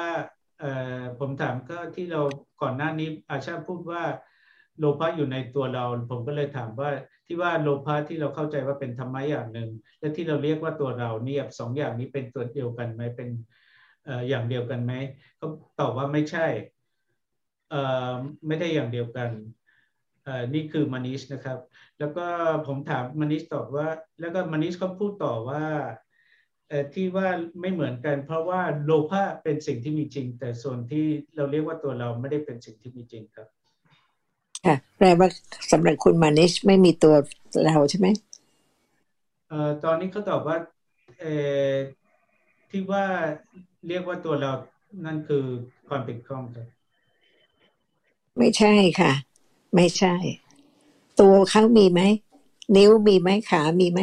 [0.61, 2.21] เอ่อผมถามก็ที่เรา
[2.63, 4.03] ก่อนหน้านี้อาชาพูดว่า
[4.79, 6.91] โลภะอยู่ในตัวเรา ผมก็เลยถามว่า
[7.27, 13.29] ที่ว่าโลภะที่เราเข้าใจว่าเป็นธรรมะอย่างหนึ่ง และที่เราเรียกว่าตัวเราเนี่ยสองอย่างนี้เป็นตัวเดียวกันไหมเป็น
[14.29, 14.93] อย่างเดียวกันไหม
[15.37, 15.49] เขา
[15.81, 16.47] ตอบว่าไม่ใช่
[18.47, 19.31] ไม่ได้อย่างเดียวกัน
[20.55, 21.59] นี่คือมานิชนะครับ
[21.99, 22.27] แล้วก็
[22.67, 23.89] ผมถามมานิชตอบว่า
[24.21, 25.65] แล้วก็มานิชเขาพูดต่อว่า
[26.95, 27.29] ที่ว่า
[27.61, 31.07] ไม่เหมือนกัน เพราะว่าโลภะเป็นสิ่งที่มีจริง แต่ส่วนที่
[31.37, 33.49] เราเรียกว่าตัวเราไม่ได้เป็นสิ่งที่มีจริงครับ
[34.67, 35.29] ค่ะแปลว่า
[35.73, 37.15] สำหรับคุณมานิชไม่มีตัว
[37.65, 38.07] เราใช่ไหม
[39.49, 40.57] เอ่อตอนนี้เขาตอบว่า
[41.21, 41.35] เอ่
[41.73, 41.75] อ
[42.71, 43.05] ที่ว่า
[43.89, 44.53] เรียกว่าตัวเรา
[45.05, 45.45] นั่นคือ
[45.89, 46.67] ความติดข้องครับ
[48.39, 49.13] ไม่ใช่ค่ะ
[49.75, 50.15] ไม่ใช่
[51.21, 52.01] ตัวเขามีไหม
[52.77, 54.01] นิ้วมีไหมขามีไหม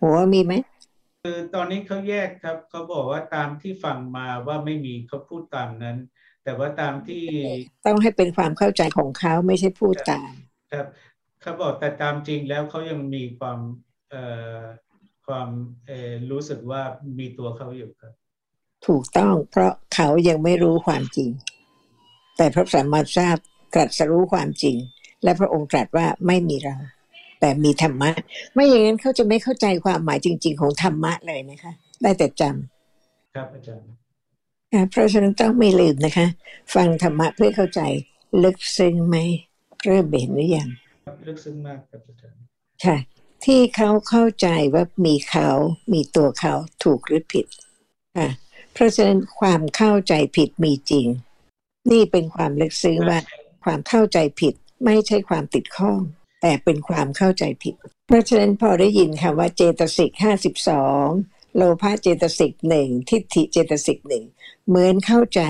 [0.00, 0.52] หัวมีไหม
[1.22, 5.96] คือตอนนี้เขาแยกครับเขาบอกว่าตามที่ฟังมาว่าไม่มีเขาพูดตามนั้น
[6.44, 7.24] แต่ว่าตามที่
[7.86, 10.32] ต้องให้เป็นความเข้าใจของเขาไม่ใช่พูดตาม
[10.72, 10.86] ครับ
[11.42, 13.58] เขาบอกแต่ตามจริงแล้วเขายังมีความ
[14.10, 14.22] เอ่
[14.56, 14.58] อ
[15.26, 15.48] ความ
[15.86, 16.82] เอ่อรู้สึกว่า
[17.18, 18.12] มีตัวเขาอยู่ครับ
[18.86, 21.30] ถูกต้องเพราะเขายังไม่รู้ความจริง
[22.36, 23.30] แต่พระสัมมาสัมพุทธเจ้า
[23.74, 24.76] ตรัสรู้ความจริง
[25.24, 26.76] และพระองค์ตรัสว่าไม่มีเรา
[27.40, 28.10] แต่มีธรรมะ
[28.54, 32.42] ไม่อย่างนั้นเขาจะไม่เข้าใจความหมายจริง ๆ ของธรรมะเลยนะคะ ได้แต่จ
[33.34, 34.01] ครับอาจารย์ำอะ
[34.90, 36.26] เพราะฉะนั้นต้องไม่ลืมนะคะ
[36.74, 37.80] ฟังธรรมะเพื่อเข้าใจ
[38.42, 39.16] ลึกซึ้งไหม
[39.84, 40.68] เริ่มเห็นหรือยัง
[41.04, 42.40] ครับลึกซึ้งมากครับอาจารย์
[42.84, 42.96] ค่ะ
[43.44, 45.48] ที่เขาเข้าใจว่ามีเขา
[45.92, 46.54] มีตัวเขา
[46.84, 47.46] ถูกหรือผิด
[48.18, 48.28] ค่ะ
[48.74, 51.06] เพราะฉะนั้นความเข้าใจผิดมีจริง
[51.90, 53.18] นี่เป็นความลึกซึ้งว่า
[53.64, 54.54] ความเข้าใจผิด
[54.84, 55.98] ไม่ใช่ความติดข้อง
[56.42, 57.74] แต่เป็นความเข้าใจผิด
[58.06, 61.06] เพราะฉะนั้นพอได้ยินคำว่าเจตสิกห้าสิบสอง
[61.56, 64.24] โลภะเจตสิกหนึ่งทิฏฐิเจตสิกหนึ่ง
[64.66, 65.40] เหมือนเข้าใจ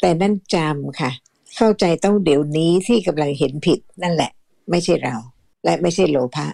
[0.00, 1.10] แต่นั่นจำค่ะ
[1.56, 4.30] เข้าใจต้องเดี๋ยวนี้ที่กำลังเห็นผิดนั่นแหละ
[4.70, 5.16] ไม่ใช่เรา
[5.64, 6.46] และไม่ใช่โลภะ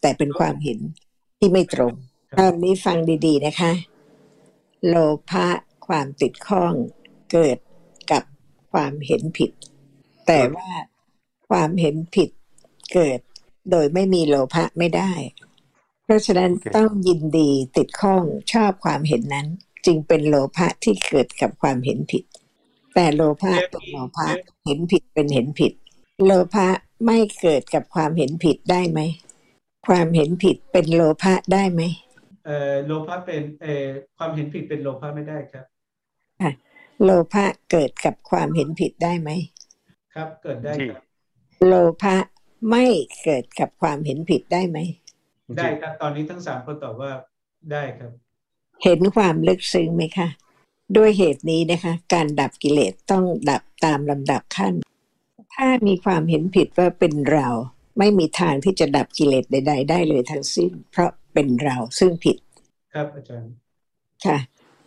[0.00, 0.78] แต่เป็นความเห็น
[1.38, 1.94] ที่ไม่ตรง
[2.38, 3.72] ตอนนี้ฟังดีๆนะคะ
[4.88, 4.96] โล
[5.30, 5.48] ภะ
[5.86, 6.72] ความติดข้อง
[7.32, 7.58] เกิด
[8.10, 8.22] กับ
[8.72, 9.50] ความเห็นผิด
[10.26, 10.70] แต่ว่า
[11.48, 12.30] ความเห็นผิด
[12.92, 13.18] เกิด
[13.70, 15.12] โดยไม่มีโลภะไม่ได้
[15.51, 15.51] เพ
[16.12, 18.22] ราะฉะนั้นโอเคต้องยินดีติดข้อง
[18.52, 19.46] ชอบความเห็นนั้น
[19.86, 22.24] จึงเป็นโลภะที่เกิดกับความเห็นผิด
[22.94, 24.28] แต่โลภะเป็นโลภะ
[24.64, 25.72] เห็นผิดเป็นเห็นผิด
[26.24, 26.68] โลภะ
[27.06, 29.00] ไม่เกิดกับความเห็นผิดได้ไหม
[29.86, 31.82] ความเห็นผิดเป็นโลภะได้ไหม
[32.46, 33.86] เอ่อโลภะเป็นเอ่อ
[34.18, 35.64] ความเห็นผิดเป็นโลภะไม่ได้ครับ
[37.02, 39.30] โลภะเกิดกับความเห็นผิดได้ไหม
[40.14, 41.02] ครับเกิดได้ครับ
[41.66, 42.16] โลภะ
[42.70, 42.84] ไม่
[43.22, 44.78] เกิดกับความเห็นผิดได้ไหม
[45.56, 47.10] ได้ครับตอนนี้ทั้งสามคนตอบว่า
[47.72, 48.12] ได้ครับ
[48.82, 50.28] เห็นความลึกซึ้งไหมคะ
[50.96, 54.74] ด้วยเหตุนี้นะคะ การดับกิเลสต้องดับตามลำดับขั้น
[55.54, 57.48] ถ้ามีความเห็นผิดว่าเป็นเรา
[57.98, 62.36] ไม่มีทางที่จะดับกิเลสใด ๆ ได้เลยทั้งสิ้น เพราะเป็นเราซึ่งผิด
[62.94, 63.52] ครับอาจารย์
[64.24, 64.38] ค่ะ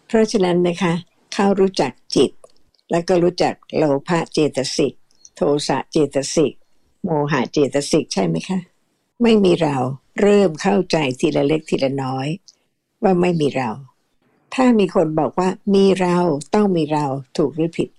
[0.07, 0.93] เพราะฉะนั้นนะคะ
[1.33, 2.31] เข้ารู้จักจิต
[2.91, 4.93] แล้วก็รู้จักโลภะเจตสิก
[5.35, 6.53] โทสะเจตสิก
[7.03, 8.59] โมหะเจตสิกใช่ไหมคะ
[9.21, 9.75] ไม่มีเรา
[10.21, 12.27] เริ่มเข้าใจทีละเล็กทีละน้อย
[13.03, 13.69] ว่าไม่มีเรา
[14.55, 16.17] ถ้ามีคนบอกว่ามีเรา
[16.55, 17.05] ต้องมีเรา
[17.37, 17.89] ถูกหรือผิด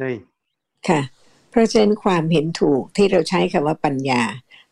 [0.00, 0.18] नहीं
[0.88, 1.00] ค่ะ
[1.50, 4.22] เพราะฉะนั้นความเห็นถูกที่เราใช้คำว่าปัญญา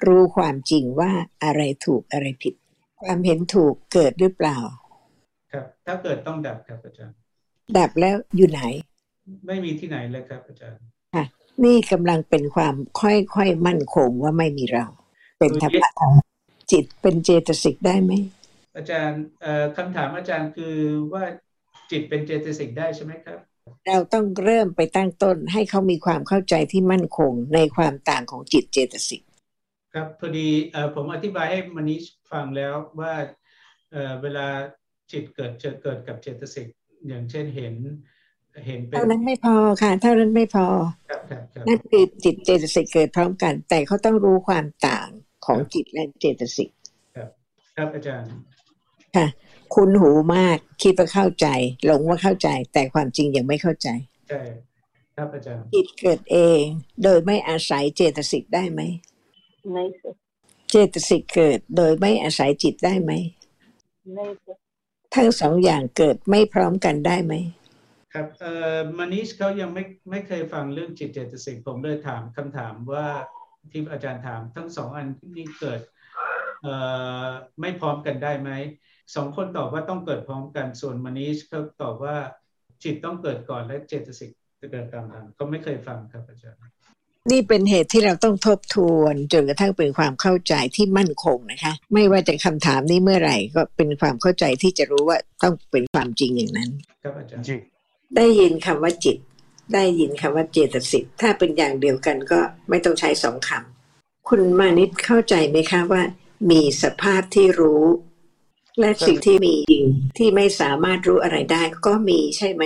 [0.06, 1.10] รู้ความจริงว่า
[1.44, 2.54] อะไรถูกอะไรผิด
[3.02, 4.58] ความเห็นถูกเกิดหรือเปล่า
[5.52, 7.14] ครับ ถ้าเกิดต้องดับครับอาจารย์
[7.78, 8.62] ดับแล้วอยู่ไหน
[9.46, 10.78] ไม่มีที่ไหนเลยครับอาจารย์
[11.14, 11.24] ค่ะ
[11.64, 14.86] นี่กำลังเป็นความค่อยๆมั่นคงว่าไม่มีเรา
[15.38, 16.12] เป็นธรรมะของ
[16.72, 18.12] จิตเป็นเจตสิกได้ไหม
[18.76, 20.76] อาจารย์เอ่อคำถามอาจารย์คือ
[21.12, 21.24] ว่า
[21.90, 23.38] จิตเป็นเจตสิกได้ใช่ไหมครับ
[23.86, 29.22] เราต้องเริ่มไปตั้งต้นให้เขามีความเข้าใจที่มั่นคงในความต่างของจิตเจตสิก
[29.94, 33.14] ครับพอดีเอ่อผมอธิบายให้มนิชฟังแล้วว่า
[33.92, 34.46] เอ่อเวลา
[35.12, 36.66] จิตเกิดจะเกิดกับเจตสิก
[37.08, 37.74] อย่างเช่นเห็น
[38.66, 40.66] เห็นเป็นเท่านั้นไม่พอค่ะ เท่านั้นไม่พอ
[41.08, 45.08] ครับครับครับนั่นคือจิตเจตสิกเกิดพร้อมกัน แต่เขาต้องรู้ความต่าง
[45.48, 46.70] ของจิตและเจตสิก
[47.16, 47.28] ครับ
[47.76, 48.28] ครับอาจารย์
[49.16, 49.26] ค่ะ
[49.74, 51.46] คุณหูมากคิดว่าเข้าใจ
[51.84, 53.88] หลงว่าเข้าใจ แต่ความจริงยังไม่เข้าใจ
[54.28, 54.40] ใช่
[55.16, 56.62] ครับอาจารย์จิตเกิดเอง
[57.02, 58.80] โดยไม่อาศัยเจตสิกได้ไหม
[59.72, 59.84] ไม่
[60.70, 63.12] เจตสิกเกิดโดยไม่อาศัยจิตได้ไหม
[64.14, 64.26] ไม่
[65.14, 67.34] ทั้งสองอย่างเกิดไม่พร้อมกันได้ไหม
[68.14, 73.06] ครับเอ่อมานิชเขายังไม่ไม่เคยฟังเรื่องจิตเจตสิกผมเลยถามคำถามว่า
[73.72, 75.80] ที่อาจารย์ถาม ทั้งสองอันนี้เกิด
[76.62, 76.74] เอ่
[77.24, 77.26] อ
[77.60, 78.50] ไม่พร้อมกันได้ไหม
[79.14, 82.16] สองคนตอบว่าต้องเกิดพร้อมกันส่วนมนิชเขาตอบว่า
[82.82, 86.60] จิตต้องเกิดก่อนและเจตสิกจะเกิดตามหลังเขาไม่เคยฟังครับอาจารย์
[87.30, 96.70] นี่เป็นเหตุที่เราต้องทบทวนจนกระทั่งเป็นความเข้าใจที่มั่นคงนะคะ ไม่ว่าจะคำถามนี้เมื่อไหร่ก็เป็นความเข้าใจที่จะรู้ว่าต้องเป็นความจริงอย่างนั้น
[97.02, 97.56] ครับอาจารย์ जी
[98.16, 99.16] ได้ยินคำว่าจิต
[99.74, 106.02] ได้ยินคำว่าเจตสิกถ้าเป็นอย่างเดียวกันก็ไม่ต้องใช้สองคำคุณมานิดเข้าใจไหมคะว่า
[106.50, 107.84] มีสภาพที่รู้
[108.80, 109.84] และสิ่งที่มีจริง
[110.18, 112.64] ที่ไม่สามารถรู้อะไรได้ก็มีใช่ไหม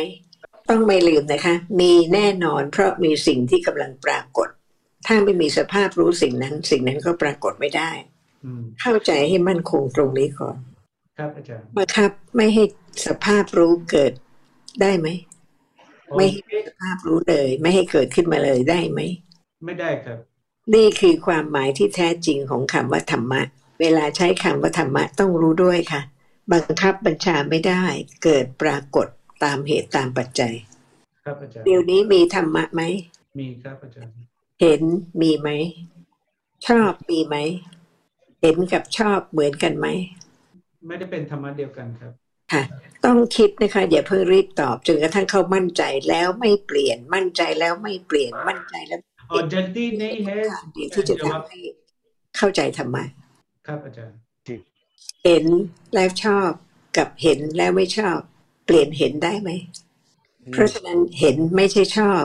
[0.70, 4.48] ต้องไม่ลืมนะคะ มีแน่นอนเพราะมีสิ่งที่กำลังปรากฏ
[5.06, 7.90] ถ้าไม่มีสภาพรู้สิ่งนั้น สิ่งนั้นก็ปรากฏไม่ได้
[8.44, 10.56] อืมเข้าใจให้มั่นคงตรงนี้ก่อน
[11.18, 12.64] ครับอาจารย์บังคับไม่ให้
[13.06, 14.12] สภาพรู้เกิด
[14.82, 15.08] ได้ไหม
[16.16, 19.00] ไม่ให้มีสภาพรู้เลย ไม่ให้เกิดขึ้นมาเลยได้ไหม
[19.64, 20.18] ไม่ได้ครับ
[20.74, 23.42] นี่คือความหมายที่แท้จริงของคำว่าธรรมะ
[23.80, 26.02] เวลาใช้คำว่าธรรมะต้องรู้ด้วยค่ะ
[26.52, 27.82] บังคับบัญชาไม่ได้
[28.24, 29.06] เกิดปรากฏ
[29.44, 30.54] ตามเหตุตามปัจจัย
[31.24, 32.82] ครับอาจารย์เดี๋ยวนี้มีธรรมะไหม
[33.40, 34.12] มีครับอาจารย์
[34.60, 34.82] เห็น
[35.20, 35.48] มีไหม
[36.66, 37.36] ชอบมีไหม
[38.40, 39.86] เห็นกับชอบเหมือนกันไหม
[40.86, 42.12] ไม่ได้เป็นธรรมะเดียวกันครับ
[42.53, 42.63] ค่ะ
[43.05, 48.99] ต้องคิดนะคะ อย่าเพิ่งรีบตอบจนกระทั่งเขามั่นใจแล้วไม่เปลี่ยน มั่นใจแล้วไม่เปลี่ยนมั่นใจแล้ว
[49.33, 51.59] और जल्दी नहीं है ทางเดียวที่จะทำให้
[52.37, 53.03] เข้าใจธรรมะ
[53.67, 54.17] ครับอาจารย์
[55.25, 55.45] เห็น
[55.93, 56.49] แล้วชอบ
[56.97, 58.17] กับเห็นแล้วไม่ชอบ
[58.65, 59.49] เปลี่ยนเห็นได้ไหม
[60.53, 62.23] เพราะฉะนั้นเห็นไม่ใช่ชอบ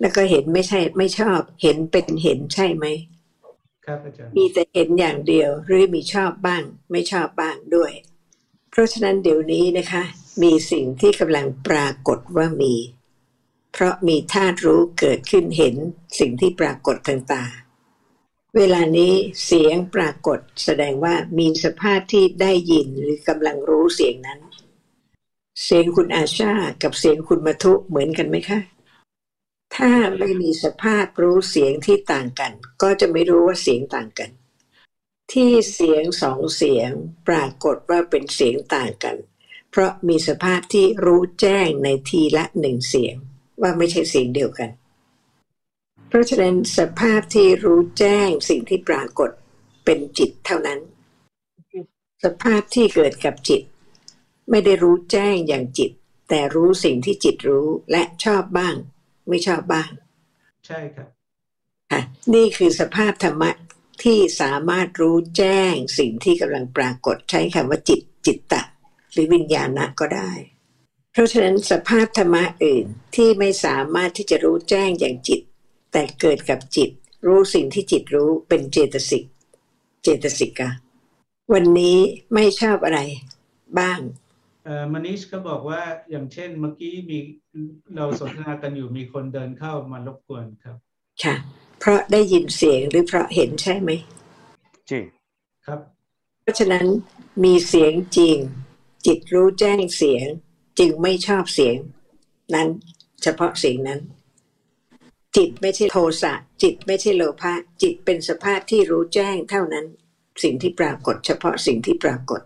[0.00, 2.86] แล้วก็เห็นไม่ใช่ไม่ชอบ เห็นเป็นเห็นใช่ไหม
[3.86, 7.92] ครับอาจารย์ มีแต่เห็นอย่างเดียว หรือมีชอบบ้าง ไม่ชอบบ้างด้วย
[8.73, 10.03] เพราะฉะนั้นเดี๋ยวนี้นะคะ
[10.41, 12.75] มีสิ่งที่กำลังปรากฏว่ามี
[13.73, 15.75] เพราะมีธาตุรู้เกิดขึ้นเห็น
[16.19, 17.43] สิ่งที่ปรากฏทางตา
[18.57, 19.13] เวลานี้
[19.45, 24.39] เสียงปรากฏแสดงว่ามีสภาพที่ได้ยินหรือกำลังรู้เสียงนั้น
[25.63, 26.53] เสียงคุณอาชา
[26.83, 28.59] กับเสียงคุณมทุเหมือนกันไหมคะ
[29.75, 34.29] ถ้าไม่มีสภาพรู้เสียงที่ต่างกัน ก็จะไม่รู้ว่าเสียงต่างกัน
[35.33, 36.91] ที่เสียงสองเสียง
[37.27, 39.17] ปรากฏว่าเป็นเสียงต่างกัน
[39.71, 43.15] เพราะมีสภาพที่รู้แจ้งในทีละหนึ่งเสียง
[43.61, 44.69] ว่าไม่ใช่เสียงเดียวกัน
[46.07, 49.29] เพราะฉะนั้นสภาพที่รู้แจ้งสิ่งที่ปรากฏ
[49.85, 50.79] เป็นจิตเท่านั้น
[52.23, 53.61] สภาพที่เกิดกับจิต
[54.49, 55.91] ไม่ได้รู้แจ้งอย่างจิต
[56.29, 58.75] แต่รู้สิ่งที่จิตรู้และชอบบ้าง
[59.29, 59.89] ไม่ชอบบ้าง
[60.67, 61.07] ใช่ครับ
[61.91, 62.01] ค่ะ
[62.33, 63.51] นี่คือสภาพธรรมะ
[64.03, 68.63] ที่สามารถรู้แจ้งสิ่งที่กำลังปรากฏใช้คำว่าจิตจิตตะ
[69.11, 70.31] หรือวิญญาณะก็ได้
[71.11, 75.41] เพราะฉะนั้นสภาพธรรมะอื่นที่ไม่สามารถที่จะรู้แจ้งอย่างจิต
[75.91, 76.89] แต่เกิดกับจิต
[77.25, 79.23] รู้สิ่งที่จิตรู้เป็นเจตสิก
[80.03, 80.69] เจตสิกะ
[81.53, 81.97] วันนี้
[82.33, 82.99] ไม่ชอบอะไร
[83.79, 83.99] บ้าง
[84.65, 87.17] เอ่อมนิชก็บอกว่าอย่างเช่นเมื่อกี้มี
[87.95, 90.77] เราสนทนากันอยู่มีคนเดินเข้ามารบกวนครับ
[91.23, 91.35] ค่ะ
[91.81, 93.89] เพราะได้ยินเสียงหรือเพราะเห็นใช่ไหม
[94.89, 94.99] जी
[95.65, 95.79] ครับ
[96.41, 96.85] เพราะฉะนั้น
[97.43, 98.37] มีเสียงจริง
[99.05, 100.25] จิตรู้แจ้งเสียง
[100.79, 101.77] จึงไม่ชอบเสียง
[102.55, 102.69] นั้น
[103.21, 104.01] เฉพาะเสียงนั้น
[105.37, 109.85] จิตไม่ใช่โทสะจิตไม่ใช่โลภะจิตเป็นสภาพที่รู้แจ้งเท่านั้น
[110.43, 112.41] สิ่งที่ปรากฏ เฉพาะสิ่งที่ปรากฏ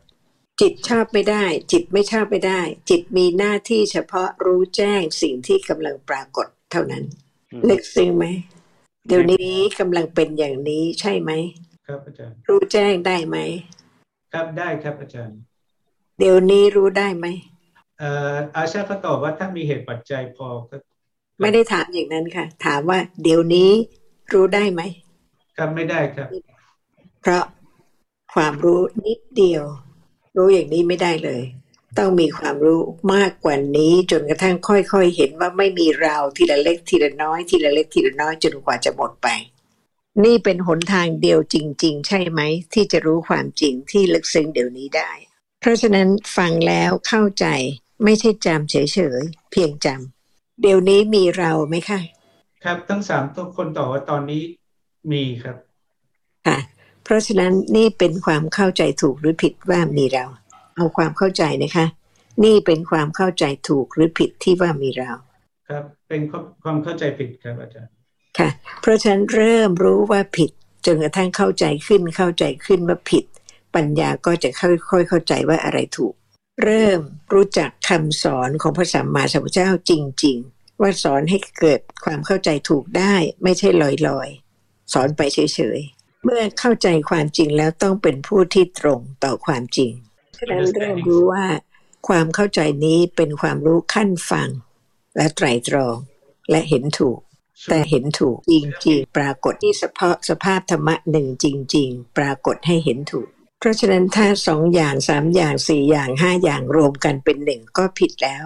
[0.61, 7.03] จิตชอบไม่ได้ จิตไม่ชอบไม่ได้ จิตมีหน้าที่เฉพาะรู้แจ้งสิ่งที่กำลังปรากฏเท่านั้น
[7.69, 8.25] ลึกซึ้งไหม
[9.07, 11.31] เดี๋ยวนี้กำลังเป็นอย่างนี้ใช่ไหม
[11.87, 13.37] ครับอาจารย์ รู้แจ้งได้ไหม
[14.33, 15.37] ครับได้ครับอาจารย์
[16.19, 17.25] เดี๋ยวนี้รู้ได้ไหม
[17.99, 20.75] เอ่ออาชาเขาตอบว่าถ้ามีเหตุปัจจัยพอก็
[21.41, 23.69] ไม่ได้ถามอย่างนั้นค่ะ ถามว่า เดี๋ยวนี้
[24.33, 24.81] รู้ได้ไหม
[25.57, 26.27] ครับไม่ได้ครับ
[27.21, 27.43] เพราะ
[28.33, 29.63] ความรู้นิดเดียว
[30.37, 31.41] รู้อย่างนี้ไม่ได้เลย
[31.97, 32.81] ต้องมีความรู้
[33.13, 39.27] มากกว่านี้ จนกระทั่งค่อยๆ เห็นว่าไม่มีราวทีละเล็กทีละน้อยทีละเล็กทีละน้อยจนกว่าจะหมดไป
[40.23, 42.41] นี่เป็นหนทางเดียวจริง ๆ ใช่ไหม
[42.73, 45.11] ที่จะรู้ความจริงที่ลึกซึ้งเดี๋ยวนี้ได้
[45.59, 47.45] เพราะฉะนั้นฟังแล้วเข้าใจ
[48.03, 48.75] ไม่ใช่จำเฉ
[49.19, 51.99] ยๆเพียงจำเดี๋ยวนี้มีเราไหมคะ
[52.63, 54.41] ครับทั้งสามตัวคนตอบว่าตอนนี้
[55.11, 55.57] มีครับ
[56.47, 56.57] ค่ะ
[57.03, 60.25] เพราะฉะนั้นนี่เป็นความเข้าใจถูกหรือผิดว่ามีเรา
[60.75, 61.85] เอาความเข้าใจนะคะ
[62.43, 65.11] นี่เป็นความเข้าใจถูกหรือผิดที่ว่ามีเรา
[65.69, 66.21] ครับ เป็น
[66.63, 67.91] ความเข้าใจผิดครับอาจารย์
[68.37, 68.49] ค่ะ
[68.81, 70.51] เพราะฉะนั้นเริ่มรู้ว่าผิด
[70.85, 73.25] จนกระทั่งเข้าใจขึ้นเข้าใจขึ้นว่าผิด
[73.75, 76.13] ปัญญาก็จะค่อยๆเข้าใจว่าอะไรถูก
[76.63, 77.01] เริ่ม
[77.33, 79.91] รู้จักคำสอนของพระสัมมาสัมพุทธเจ้าจ
[80.23, 83.69] ริง ๆ ว่าสอนให้เกิดความเข้าใจถูกได้ไม่ใช่
[84.07, 89.93] ลอยๆ สอนไปเฉยๆเมื่อเข้าใจความจริงแล้วต้องเป็นผู้ที่ตรงต่อความจริง
[90.37, 91.45] ฉะนั้นเริ่มรู้ว่า
[92.07, 94.49] ความเข้าใจนี้เป็นความรู้ขั้นฟัง
[95.17, 95.95] และไตรตรอง
[96.49, 97.19] และเห็นถูก
[97.69, 98.53] แต่เห็นถูกจ
[98.87, 101.45] ริงๆ ปรากฏที่เฉพาะสภาพธรรมะหนึ่งจ
[101.75, 103.27] ริง ๆ ปรากฏให้เห็นถูก
[103.59, 108.43] เพราะฉะนั้นถ้าสองอย่างสามอย่างสี่อย่างห้าอย่างรวมกันเป็นหนึ่งก็ผิดแล้ว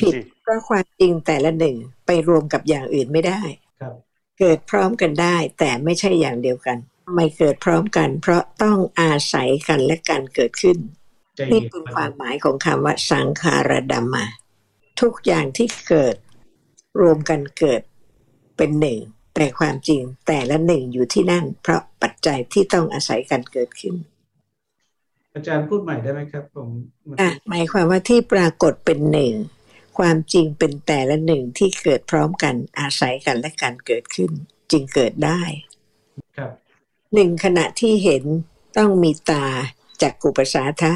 [0.00, 3.42] ผิด जी เพราะความจริงแต่ละหนึ่งไปรวมกับอย่างอื่นไม่ได้
[3.80, 3.94] ครับ
[4.38, 10.99] เกิดพร้อมกันได้ แต่ไม่ใช่อย่างเดียวกันทำไมเกิดพร้อมกัน เพราะต้องอาศัยกันและกันเกิดขึ้นใจ
[11.38, 14.26] นี่เย็นเป็นความหมายของคำว่าสังขารดัมมา
[15.00, 16.16] ทุกอย่างที่เกิด
[17.00, 17.82] รวมกันเกิด
[18.56, 19.00] เป็นหนึ่ง
[19.34, 23.94] แต่ความจริงแต่ละหนึ่งอยู่ที่นั่น เพราะปัจจัยที่ต้องอาศัยกันเกิดขึ้น
[25.34, 26.68] อาจารย์พูดใหม่ได้ไหมครับผม
[27.04, 29.34] เมื่ออะกี้หมายความว่าที่ปรากฏเป็นหนึ่ง
[29.98, 34.30] ความจริงเป็นแต่ละหนึ่งที่เกิดพร้อมกันอาศัยกันและการเกิดขึ้น
[34.70, 35.42] จึงเกิดได้
[36.36, 36.50] ครับ
[37.14, 38.22] หนึ่งขณะที่เห็น
[38.78, 39.46] ต้องมีตา
[40.02, 40.92] จากกุปสาทะ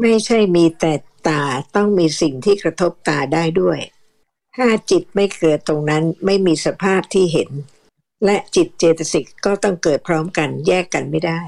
[0.00, 0.92] ไม่ใช่มีแต่
[1.28, 1.42] ตา
[1.76, 3.78] ต้องมีสิ่งที่กระทบตาได้ด้วย
[4.56, 7.50] ถ้าจิตไม่เกิดตรงนั้นไม่มีสภาพที่เห็น
[8.24, 11.40] และจิตเจตสิกก็ต้องเกิดพร้อมกันแยกกันไม่ได้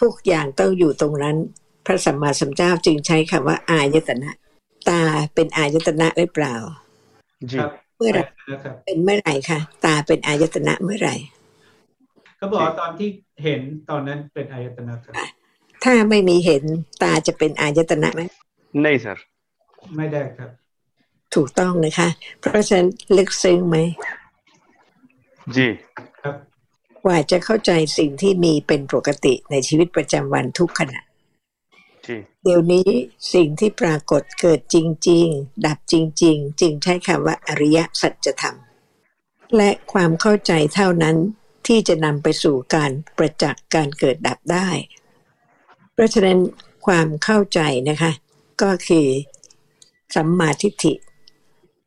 [0.00, 1.36] ทุกอย่างต้องอยู่ตรงนั้น
[1.86, 4.30] พระสัมมาสัมพุทธเจ้าจึงใช้คำว่าอายตนะ
[4.88, 5.02] ตา
[5.34, 6.56] เป็นอายตนะหรือเปล่า
[7.50, 11.14] जी ครับเมื่อไหร่นะครับเป็นเมื่อไหร่คะตาเป็นอายตนะเมื่อไหร่
[12.36, 13.08] เขาบอกว่าตอนที่
[13.44, 15.14] เห็นตอนนั้นเป็นอายตนะครับ
[15.84, 16.64] ถ้าไม่มีเห็น
[17.02, 18.22] ตาจะเป็นอายตนะไหม
[18.80, 19.18] ไม่ sir
[19.96, 20.50] ไม่ได้ครับ
[21.34, 22.08] ถูกต้องนะคะ
[22.40, 23.76] เพราะฉะนั้นลึกซึ้งไหม
[25.56, 25.66] จี
[26.22, 26.34] ครับ
[27.04, 31.00] กว่าจะเข้าใจสิ่งที่มีเป็นปกติในชีวิตประจำวันทุกขณะ
[32.44, 32.88] เดี๋ยวนี้
[33.34, 34.76] สิ่งที่ปรากฏเกิดจ
[35.08, 38.56] ริง ๆ ดับจริง ๆ จึงใช้คำว่าอริยสัจธรรม
[39.56, 41.16] และความเข้าใจเท่านั้น
[41.66, 44.68] ที่จะนำไปสู่การประจักษ์การเกิดดับได้
[45.96, 46.38] เพราะฉะนั้น
[46.86, 48.12] ความเข้าใจนะคะ
[48.62, 49.06] ก็คือ
[50.14, 50.92] สัมมาทิฏฐิ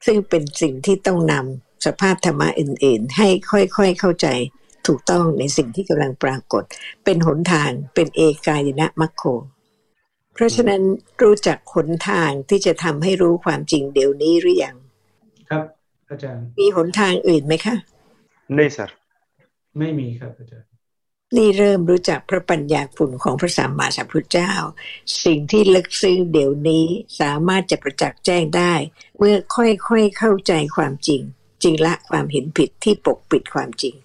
[0.06, 4.28] ซึ่งเป็นสิ่งที่ต้องนำสภาพธรรมะอื่น ๆ ให้ค่อยๆเข้าใจ
[4.88, 6.64] ถูกต้องในสิ่งที่กำลังปรากฏ
[7.04, 9.24] เป็นหนทางเป็นเอกายนะมัคโค
[10.34, 10.82] เพราะฉะนั้น
[11.24, 14.76] รู้จักหนทางที่จะทำให้รู้ความจริงเดี๋ยวนี้หรือยัง
[15.50, 15.66] ครับ
[16.10, 17.76] อาจารย์ มีหนทางอื่นไหมคะ
[18.56, 18.92] ไม่ส r
[19.80, 20.69] ไม่มีครับอาจารย์
[21.38, 24.52] นี่เริ่มรู้จักพระปัญญาคุณของพระสัมมาสัมพุทธเจ้า
[25.24, 26.86] สิ่งที่ลึกซึ้งเดี๋ยวนี้
[27.22, 28.74] สามารถจะประจักษ์แจ้งได้
[29.18, 31.22] เมื่อค่อยๆเข้าใจความจริง
[31.64, 33.96] จริงละความเห็นผิดที่ปกปิดความจริง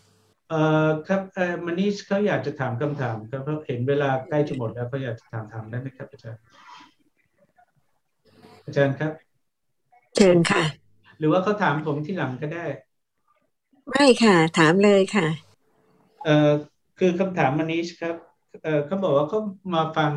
[0.51, 6.41] เอ่อครับเอ่อมานิชเขาอยากจะถามคำถามครับเพราะเห็นเวลาใกล้จะหมดแล้วเขาอยากจะถามถามได้ไหมครับอาจารย์
[8.65, 9.13] อาจารย์ครับ
[10.17, 10.65] เชิญค่ะ
[11.19, 12.65] หรือว่าเขาถามผมที่หลังก็ได้
[13.91, 15.27] ไม่ค่ะ ถามเลยค่ะ
[16.25, 16.51] เอ่อ
[16.99, 18.17] คือคำถามมานิชครับ
[18.87, 19.41] เขาบอกว่าเขา
[19.75, 20.13] มาฟัง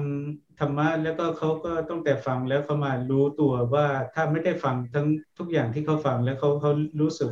[0.60, 7.32] ธรรมะแล้วก็เขาก็ต้องแต่ฟังแล้วเขามารู้ตัวว่าถ้าไม่ได้ฟังทั้งทุกอย่างที่เขาฟังแล้วเขาเขารู้สึก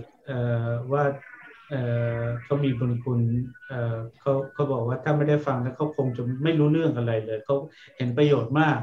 [0.92, 1.04] ว่า
[2.44, 3.22] เขามีบุญคุณ
[4.20, 7.56] เขาเขาบอกว่าถ้าไม่ได้ฟังแล้วเขาคงจะไม่รู้เรื่องอะไรเลยเขา
[7.98, 8.80] เห็นประโยชน์มาก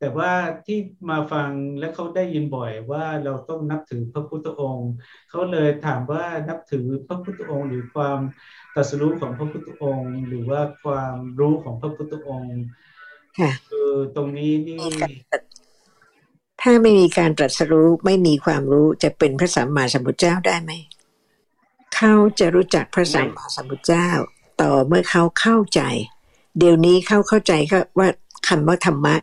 [0.00, 0.32] แต่ว่า
[0.66, 0.78] ที่
[1.10, 4.90] มาฟังและเขาได้ยินบ่อยว่าเราต้องนับถือพระพุทธองค์
[5.30, 8.18] เขาเลยถามว่านับถือพระพุทธองค์ หรือความ
[8.74, 12.58] ตรัสรู้ของพระพุทธองค์ หรือว่าความรู้ของพระพุทธองค์
[13.38, 14.78] ค่ะคือตรงนี้นี่
[16.60, 20.72] ถ้าไม่มีการตรัสรู้ไม่มีความรู้จะเป็นพระสัมมาสัมพุทธเจ้าได้ไหม
[21.94, 24.08] เขาจะรู้จักพระสัมมาสัมพุทธเจ้า
[24.60, 25.82] ต่อเมื่อเขาเข้าใจ
[26.58, 28.08] เดี๋ยวนี้เขาเข้าใจก็ว่า
[28.48, 29.14] คำว่าธรรมะ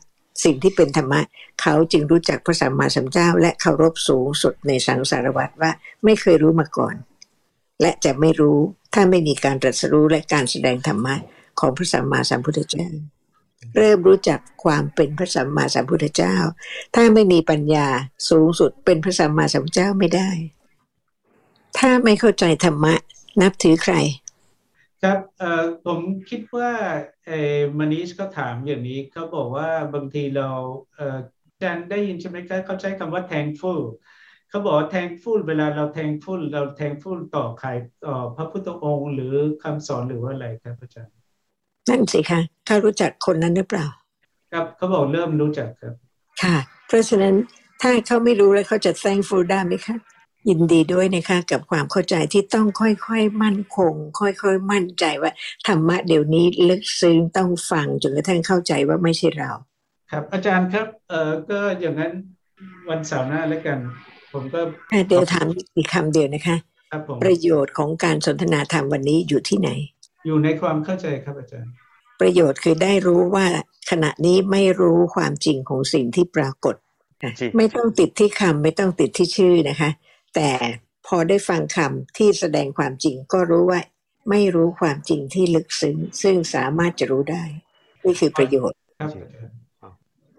[0.44, 1.22] สิ่งที่เป็นธรรมะ
[1.62, 5.72] เขาจึงรู้จักพระสัมมาสัมพุทธเจ้า และเคารพสูงสุดในสังสารวัฏว่า
[6.04, 6.96] ไม่เคยรู้มาก่อน
[7.82, 8.60] และจะไม่รู้
[8.94, 11.16] ถ้าไม่มีการตรัสรู้และการแสดงธรรมะ
[11.60, 12.90] ของพระสัมมาสัมพุทธเจ้า
[13.76, 16.36] เริ่มรู้จักความเป็นพระสัมมาสัมพุทธเจ้า
[16.96, 17.88] ถ้าไม่มีปัญญา
[18.30, 20.30] สูงสุดเป็นพระสัมมาสัมพุทธเจ้าไม่ได้
[21.78, 22.94] ถ้าไม่เข้าใจธรรมะ
[23.42, 23.96] นับถือใคร
[25.04, 26.72] ครับเอ่อผมคิดว่า
[27.26, 30.48] เอ่อมานิชก็ถามอย่างนี้เขาบอกว่าบางทีเรา
[30.96, 33.80] เอ่ออาจารย์ได้ยินใช่ไหมครับเขาใช้คำว่า thankful
[34.50, 37.70] เขาบอกว่า thankful เวลาเรา thankful เรา thankful ต่อใคร
[38.06, 39.34] ต่อพระพุทธองค์หรือ
[39.64, 41.16] คำสอนหรือว่าอะไรครับอาจารย์
[41.90, 43.86] นั่นสิคะเขารู้จักคนนั้นหรือเปล่า
[44.52, 45.94] ครับเขาบอกเริ่มรู้จักครับ
[46.44, 46.58] ค่ะ
[46.88, 47.36] เพราะฉะนั้น
[47.82, 49.96] ถ้าเขาไม่รู้แล้วเขาจะ thankful ได้ไหมคะ
[50.50, 55.32] ยินดีด้วยนะคะกับความเข้าใจที่ต้องค่อยๆมั่นคง ค่อยๆมั่นใจว่า
[55.68, 59.52] ธรรมะเดี๋ยวนี้ลึกซึ้งต้องฟังจนกระทั่งเข้าใจว่าไม่ใช่เรา
[60.12, 62.12] ครับ อาจารย์ครับเอ่อก็อย่างนั้น
[62.90, 63.78] วันเสาร์หน้าแล้วกัน
[64.34, 64.60] ผมก็
[64.92, 65.46] ค่ะเดี๋ยวถาม
[65.78, 66.58] อีกคำเดียวนะคะ
[66.92, 69.70] ครับผมประโยชน์ของการสนทนาธรรมวันนี้อยู่ที่ไหน
[70.26, 71.72] อยู่ในความเข้าใจครับอาจารย์
[72.20, 73.46] ประโยชน์คือได้รู้ว่า
[73.92, 76.76] ขณะนี้ไม่รู้ความจริงของสิ่งที่ปรากฏ
[77.24, 79.90] ค่ะจริงไม่ต้องติดที่คำไม่ต้องติดที่ชื่อนะคะ
[80.38, 80.54] แต่
[81.08, 83.82] พอได้ฟังคำที่แสดงความจริงก็รู้ว่า
[84.30, 87.44] ไม่รู้ความจริงที่ลึกซึ้ง ซึ่งสามารถจะรู้ได้
[88.04, 89.56] นี่คือประโยชน์ครับอาจารย์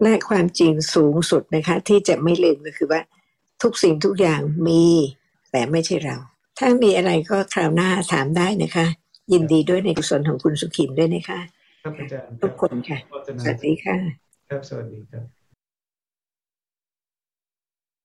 [0.01, 3.01] และความจริงสูงสุดนะคะ ที่จะไม่ลืมก็คือว่า
[3.61, 4.85] ทุกสิ่งทุกอย่างมี
[5.51, 6.17] แต่ไม่ใช่เรา
[6.59, 8.85] ถ้ามีอะไรก็คราวหน้าถามได้นะคะ
[9.33, 11.39] ยินดีด้วยในกุศลของคุณสุขินด้วยนะคะ
[11.83, 13.97] ครับอาจารย์ทุกคนค่ะโฆษณาสวัสดีค่ะ
[14.49, 15.38] ครับสวัสดีครับ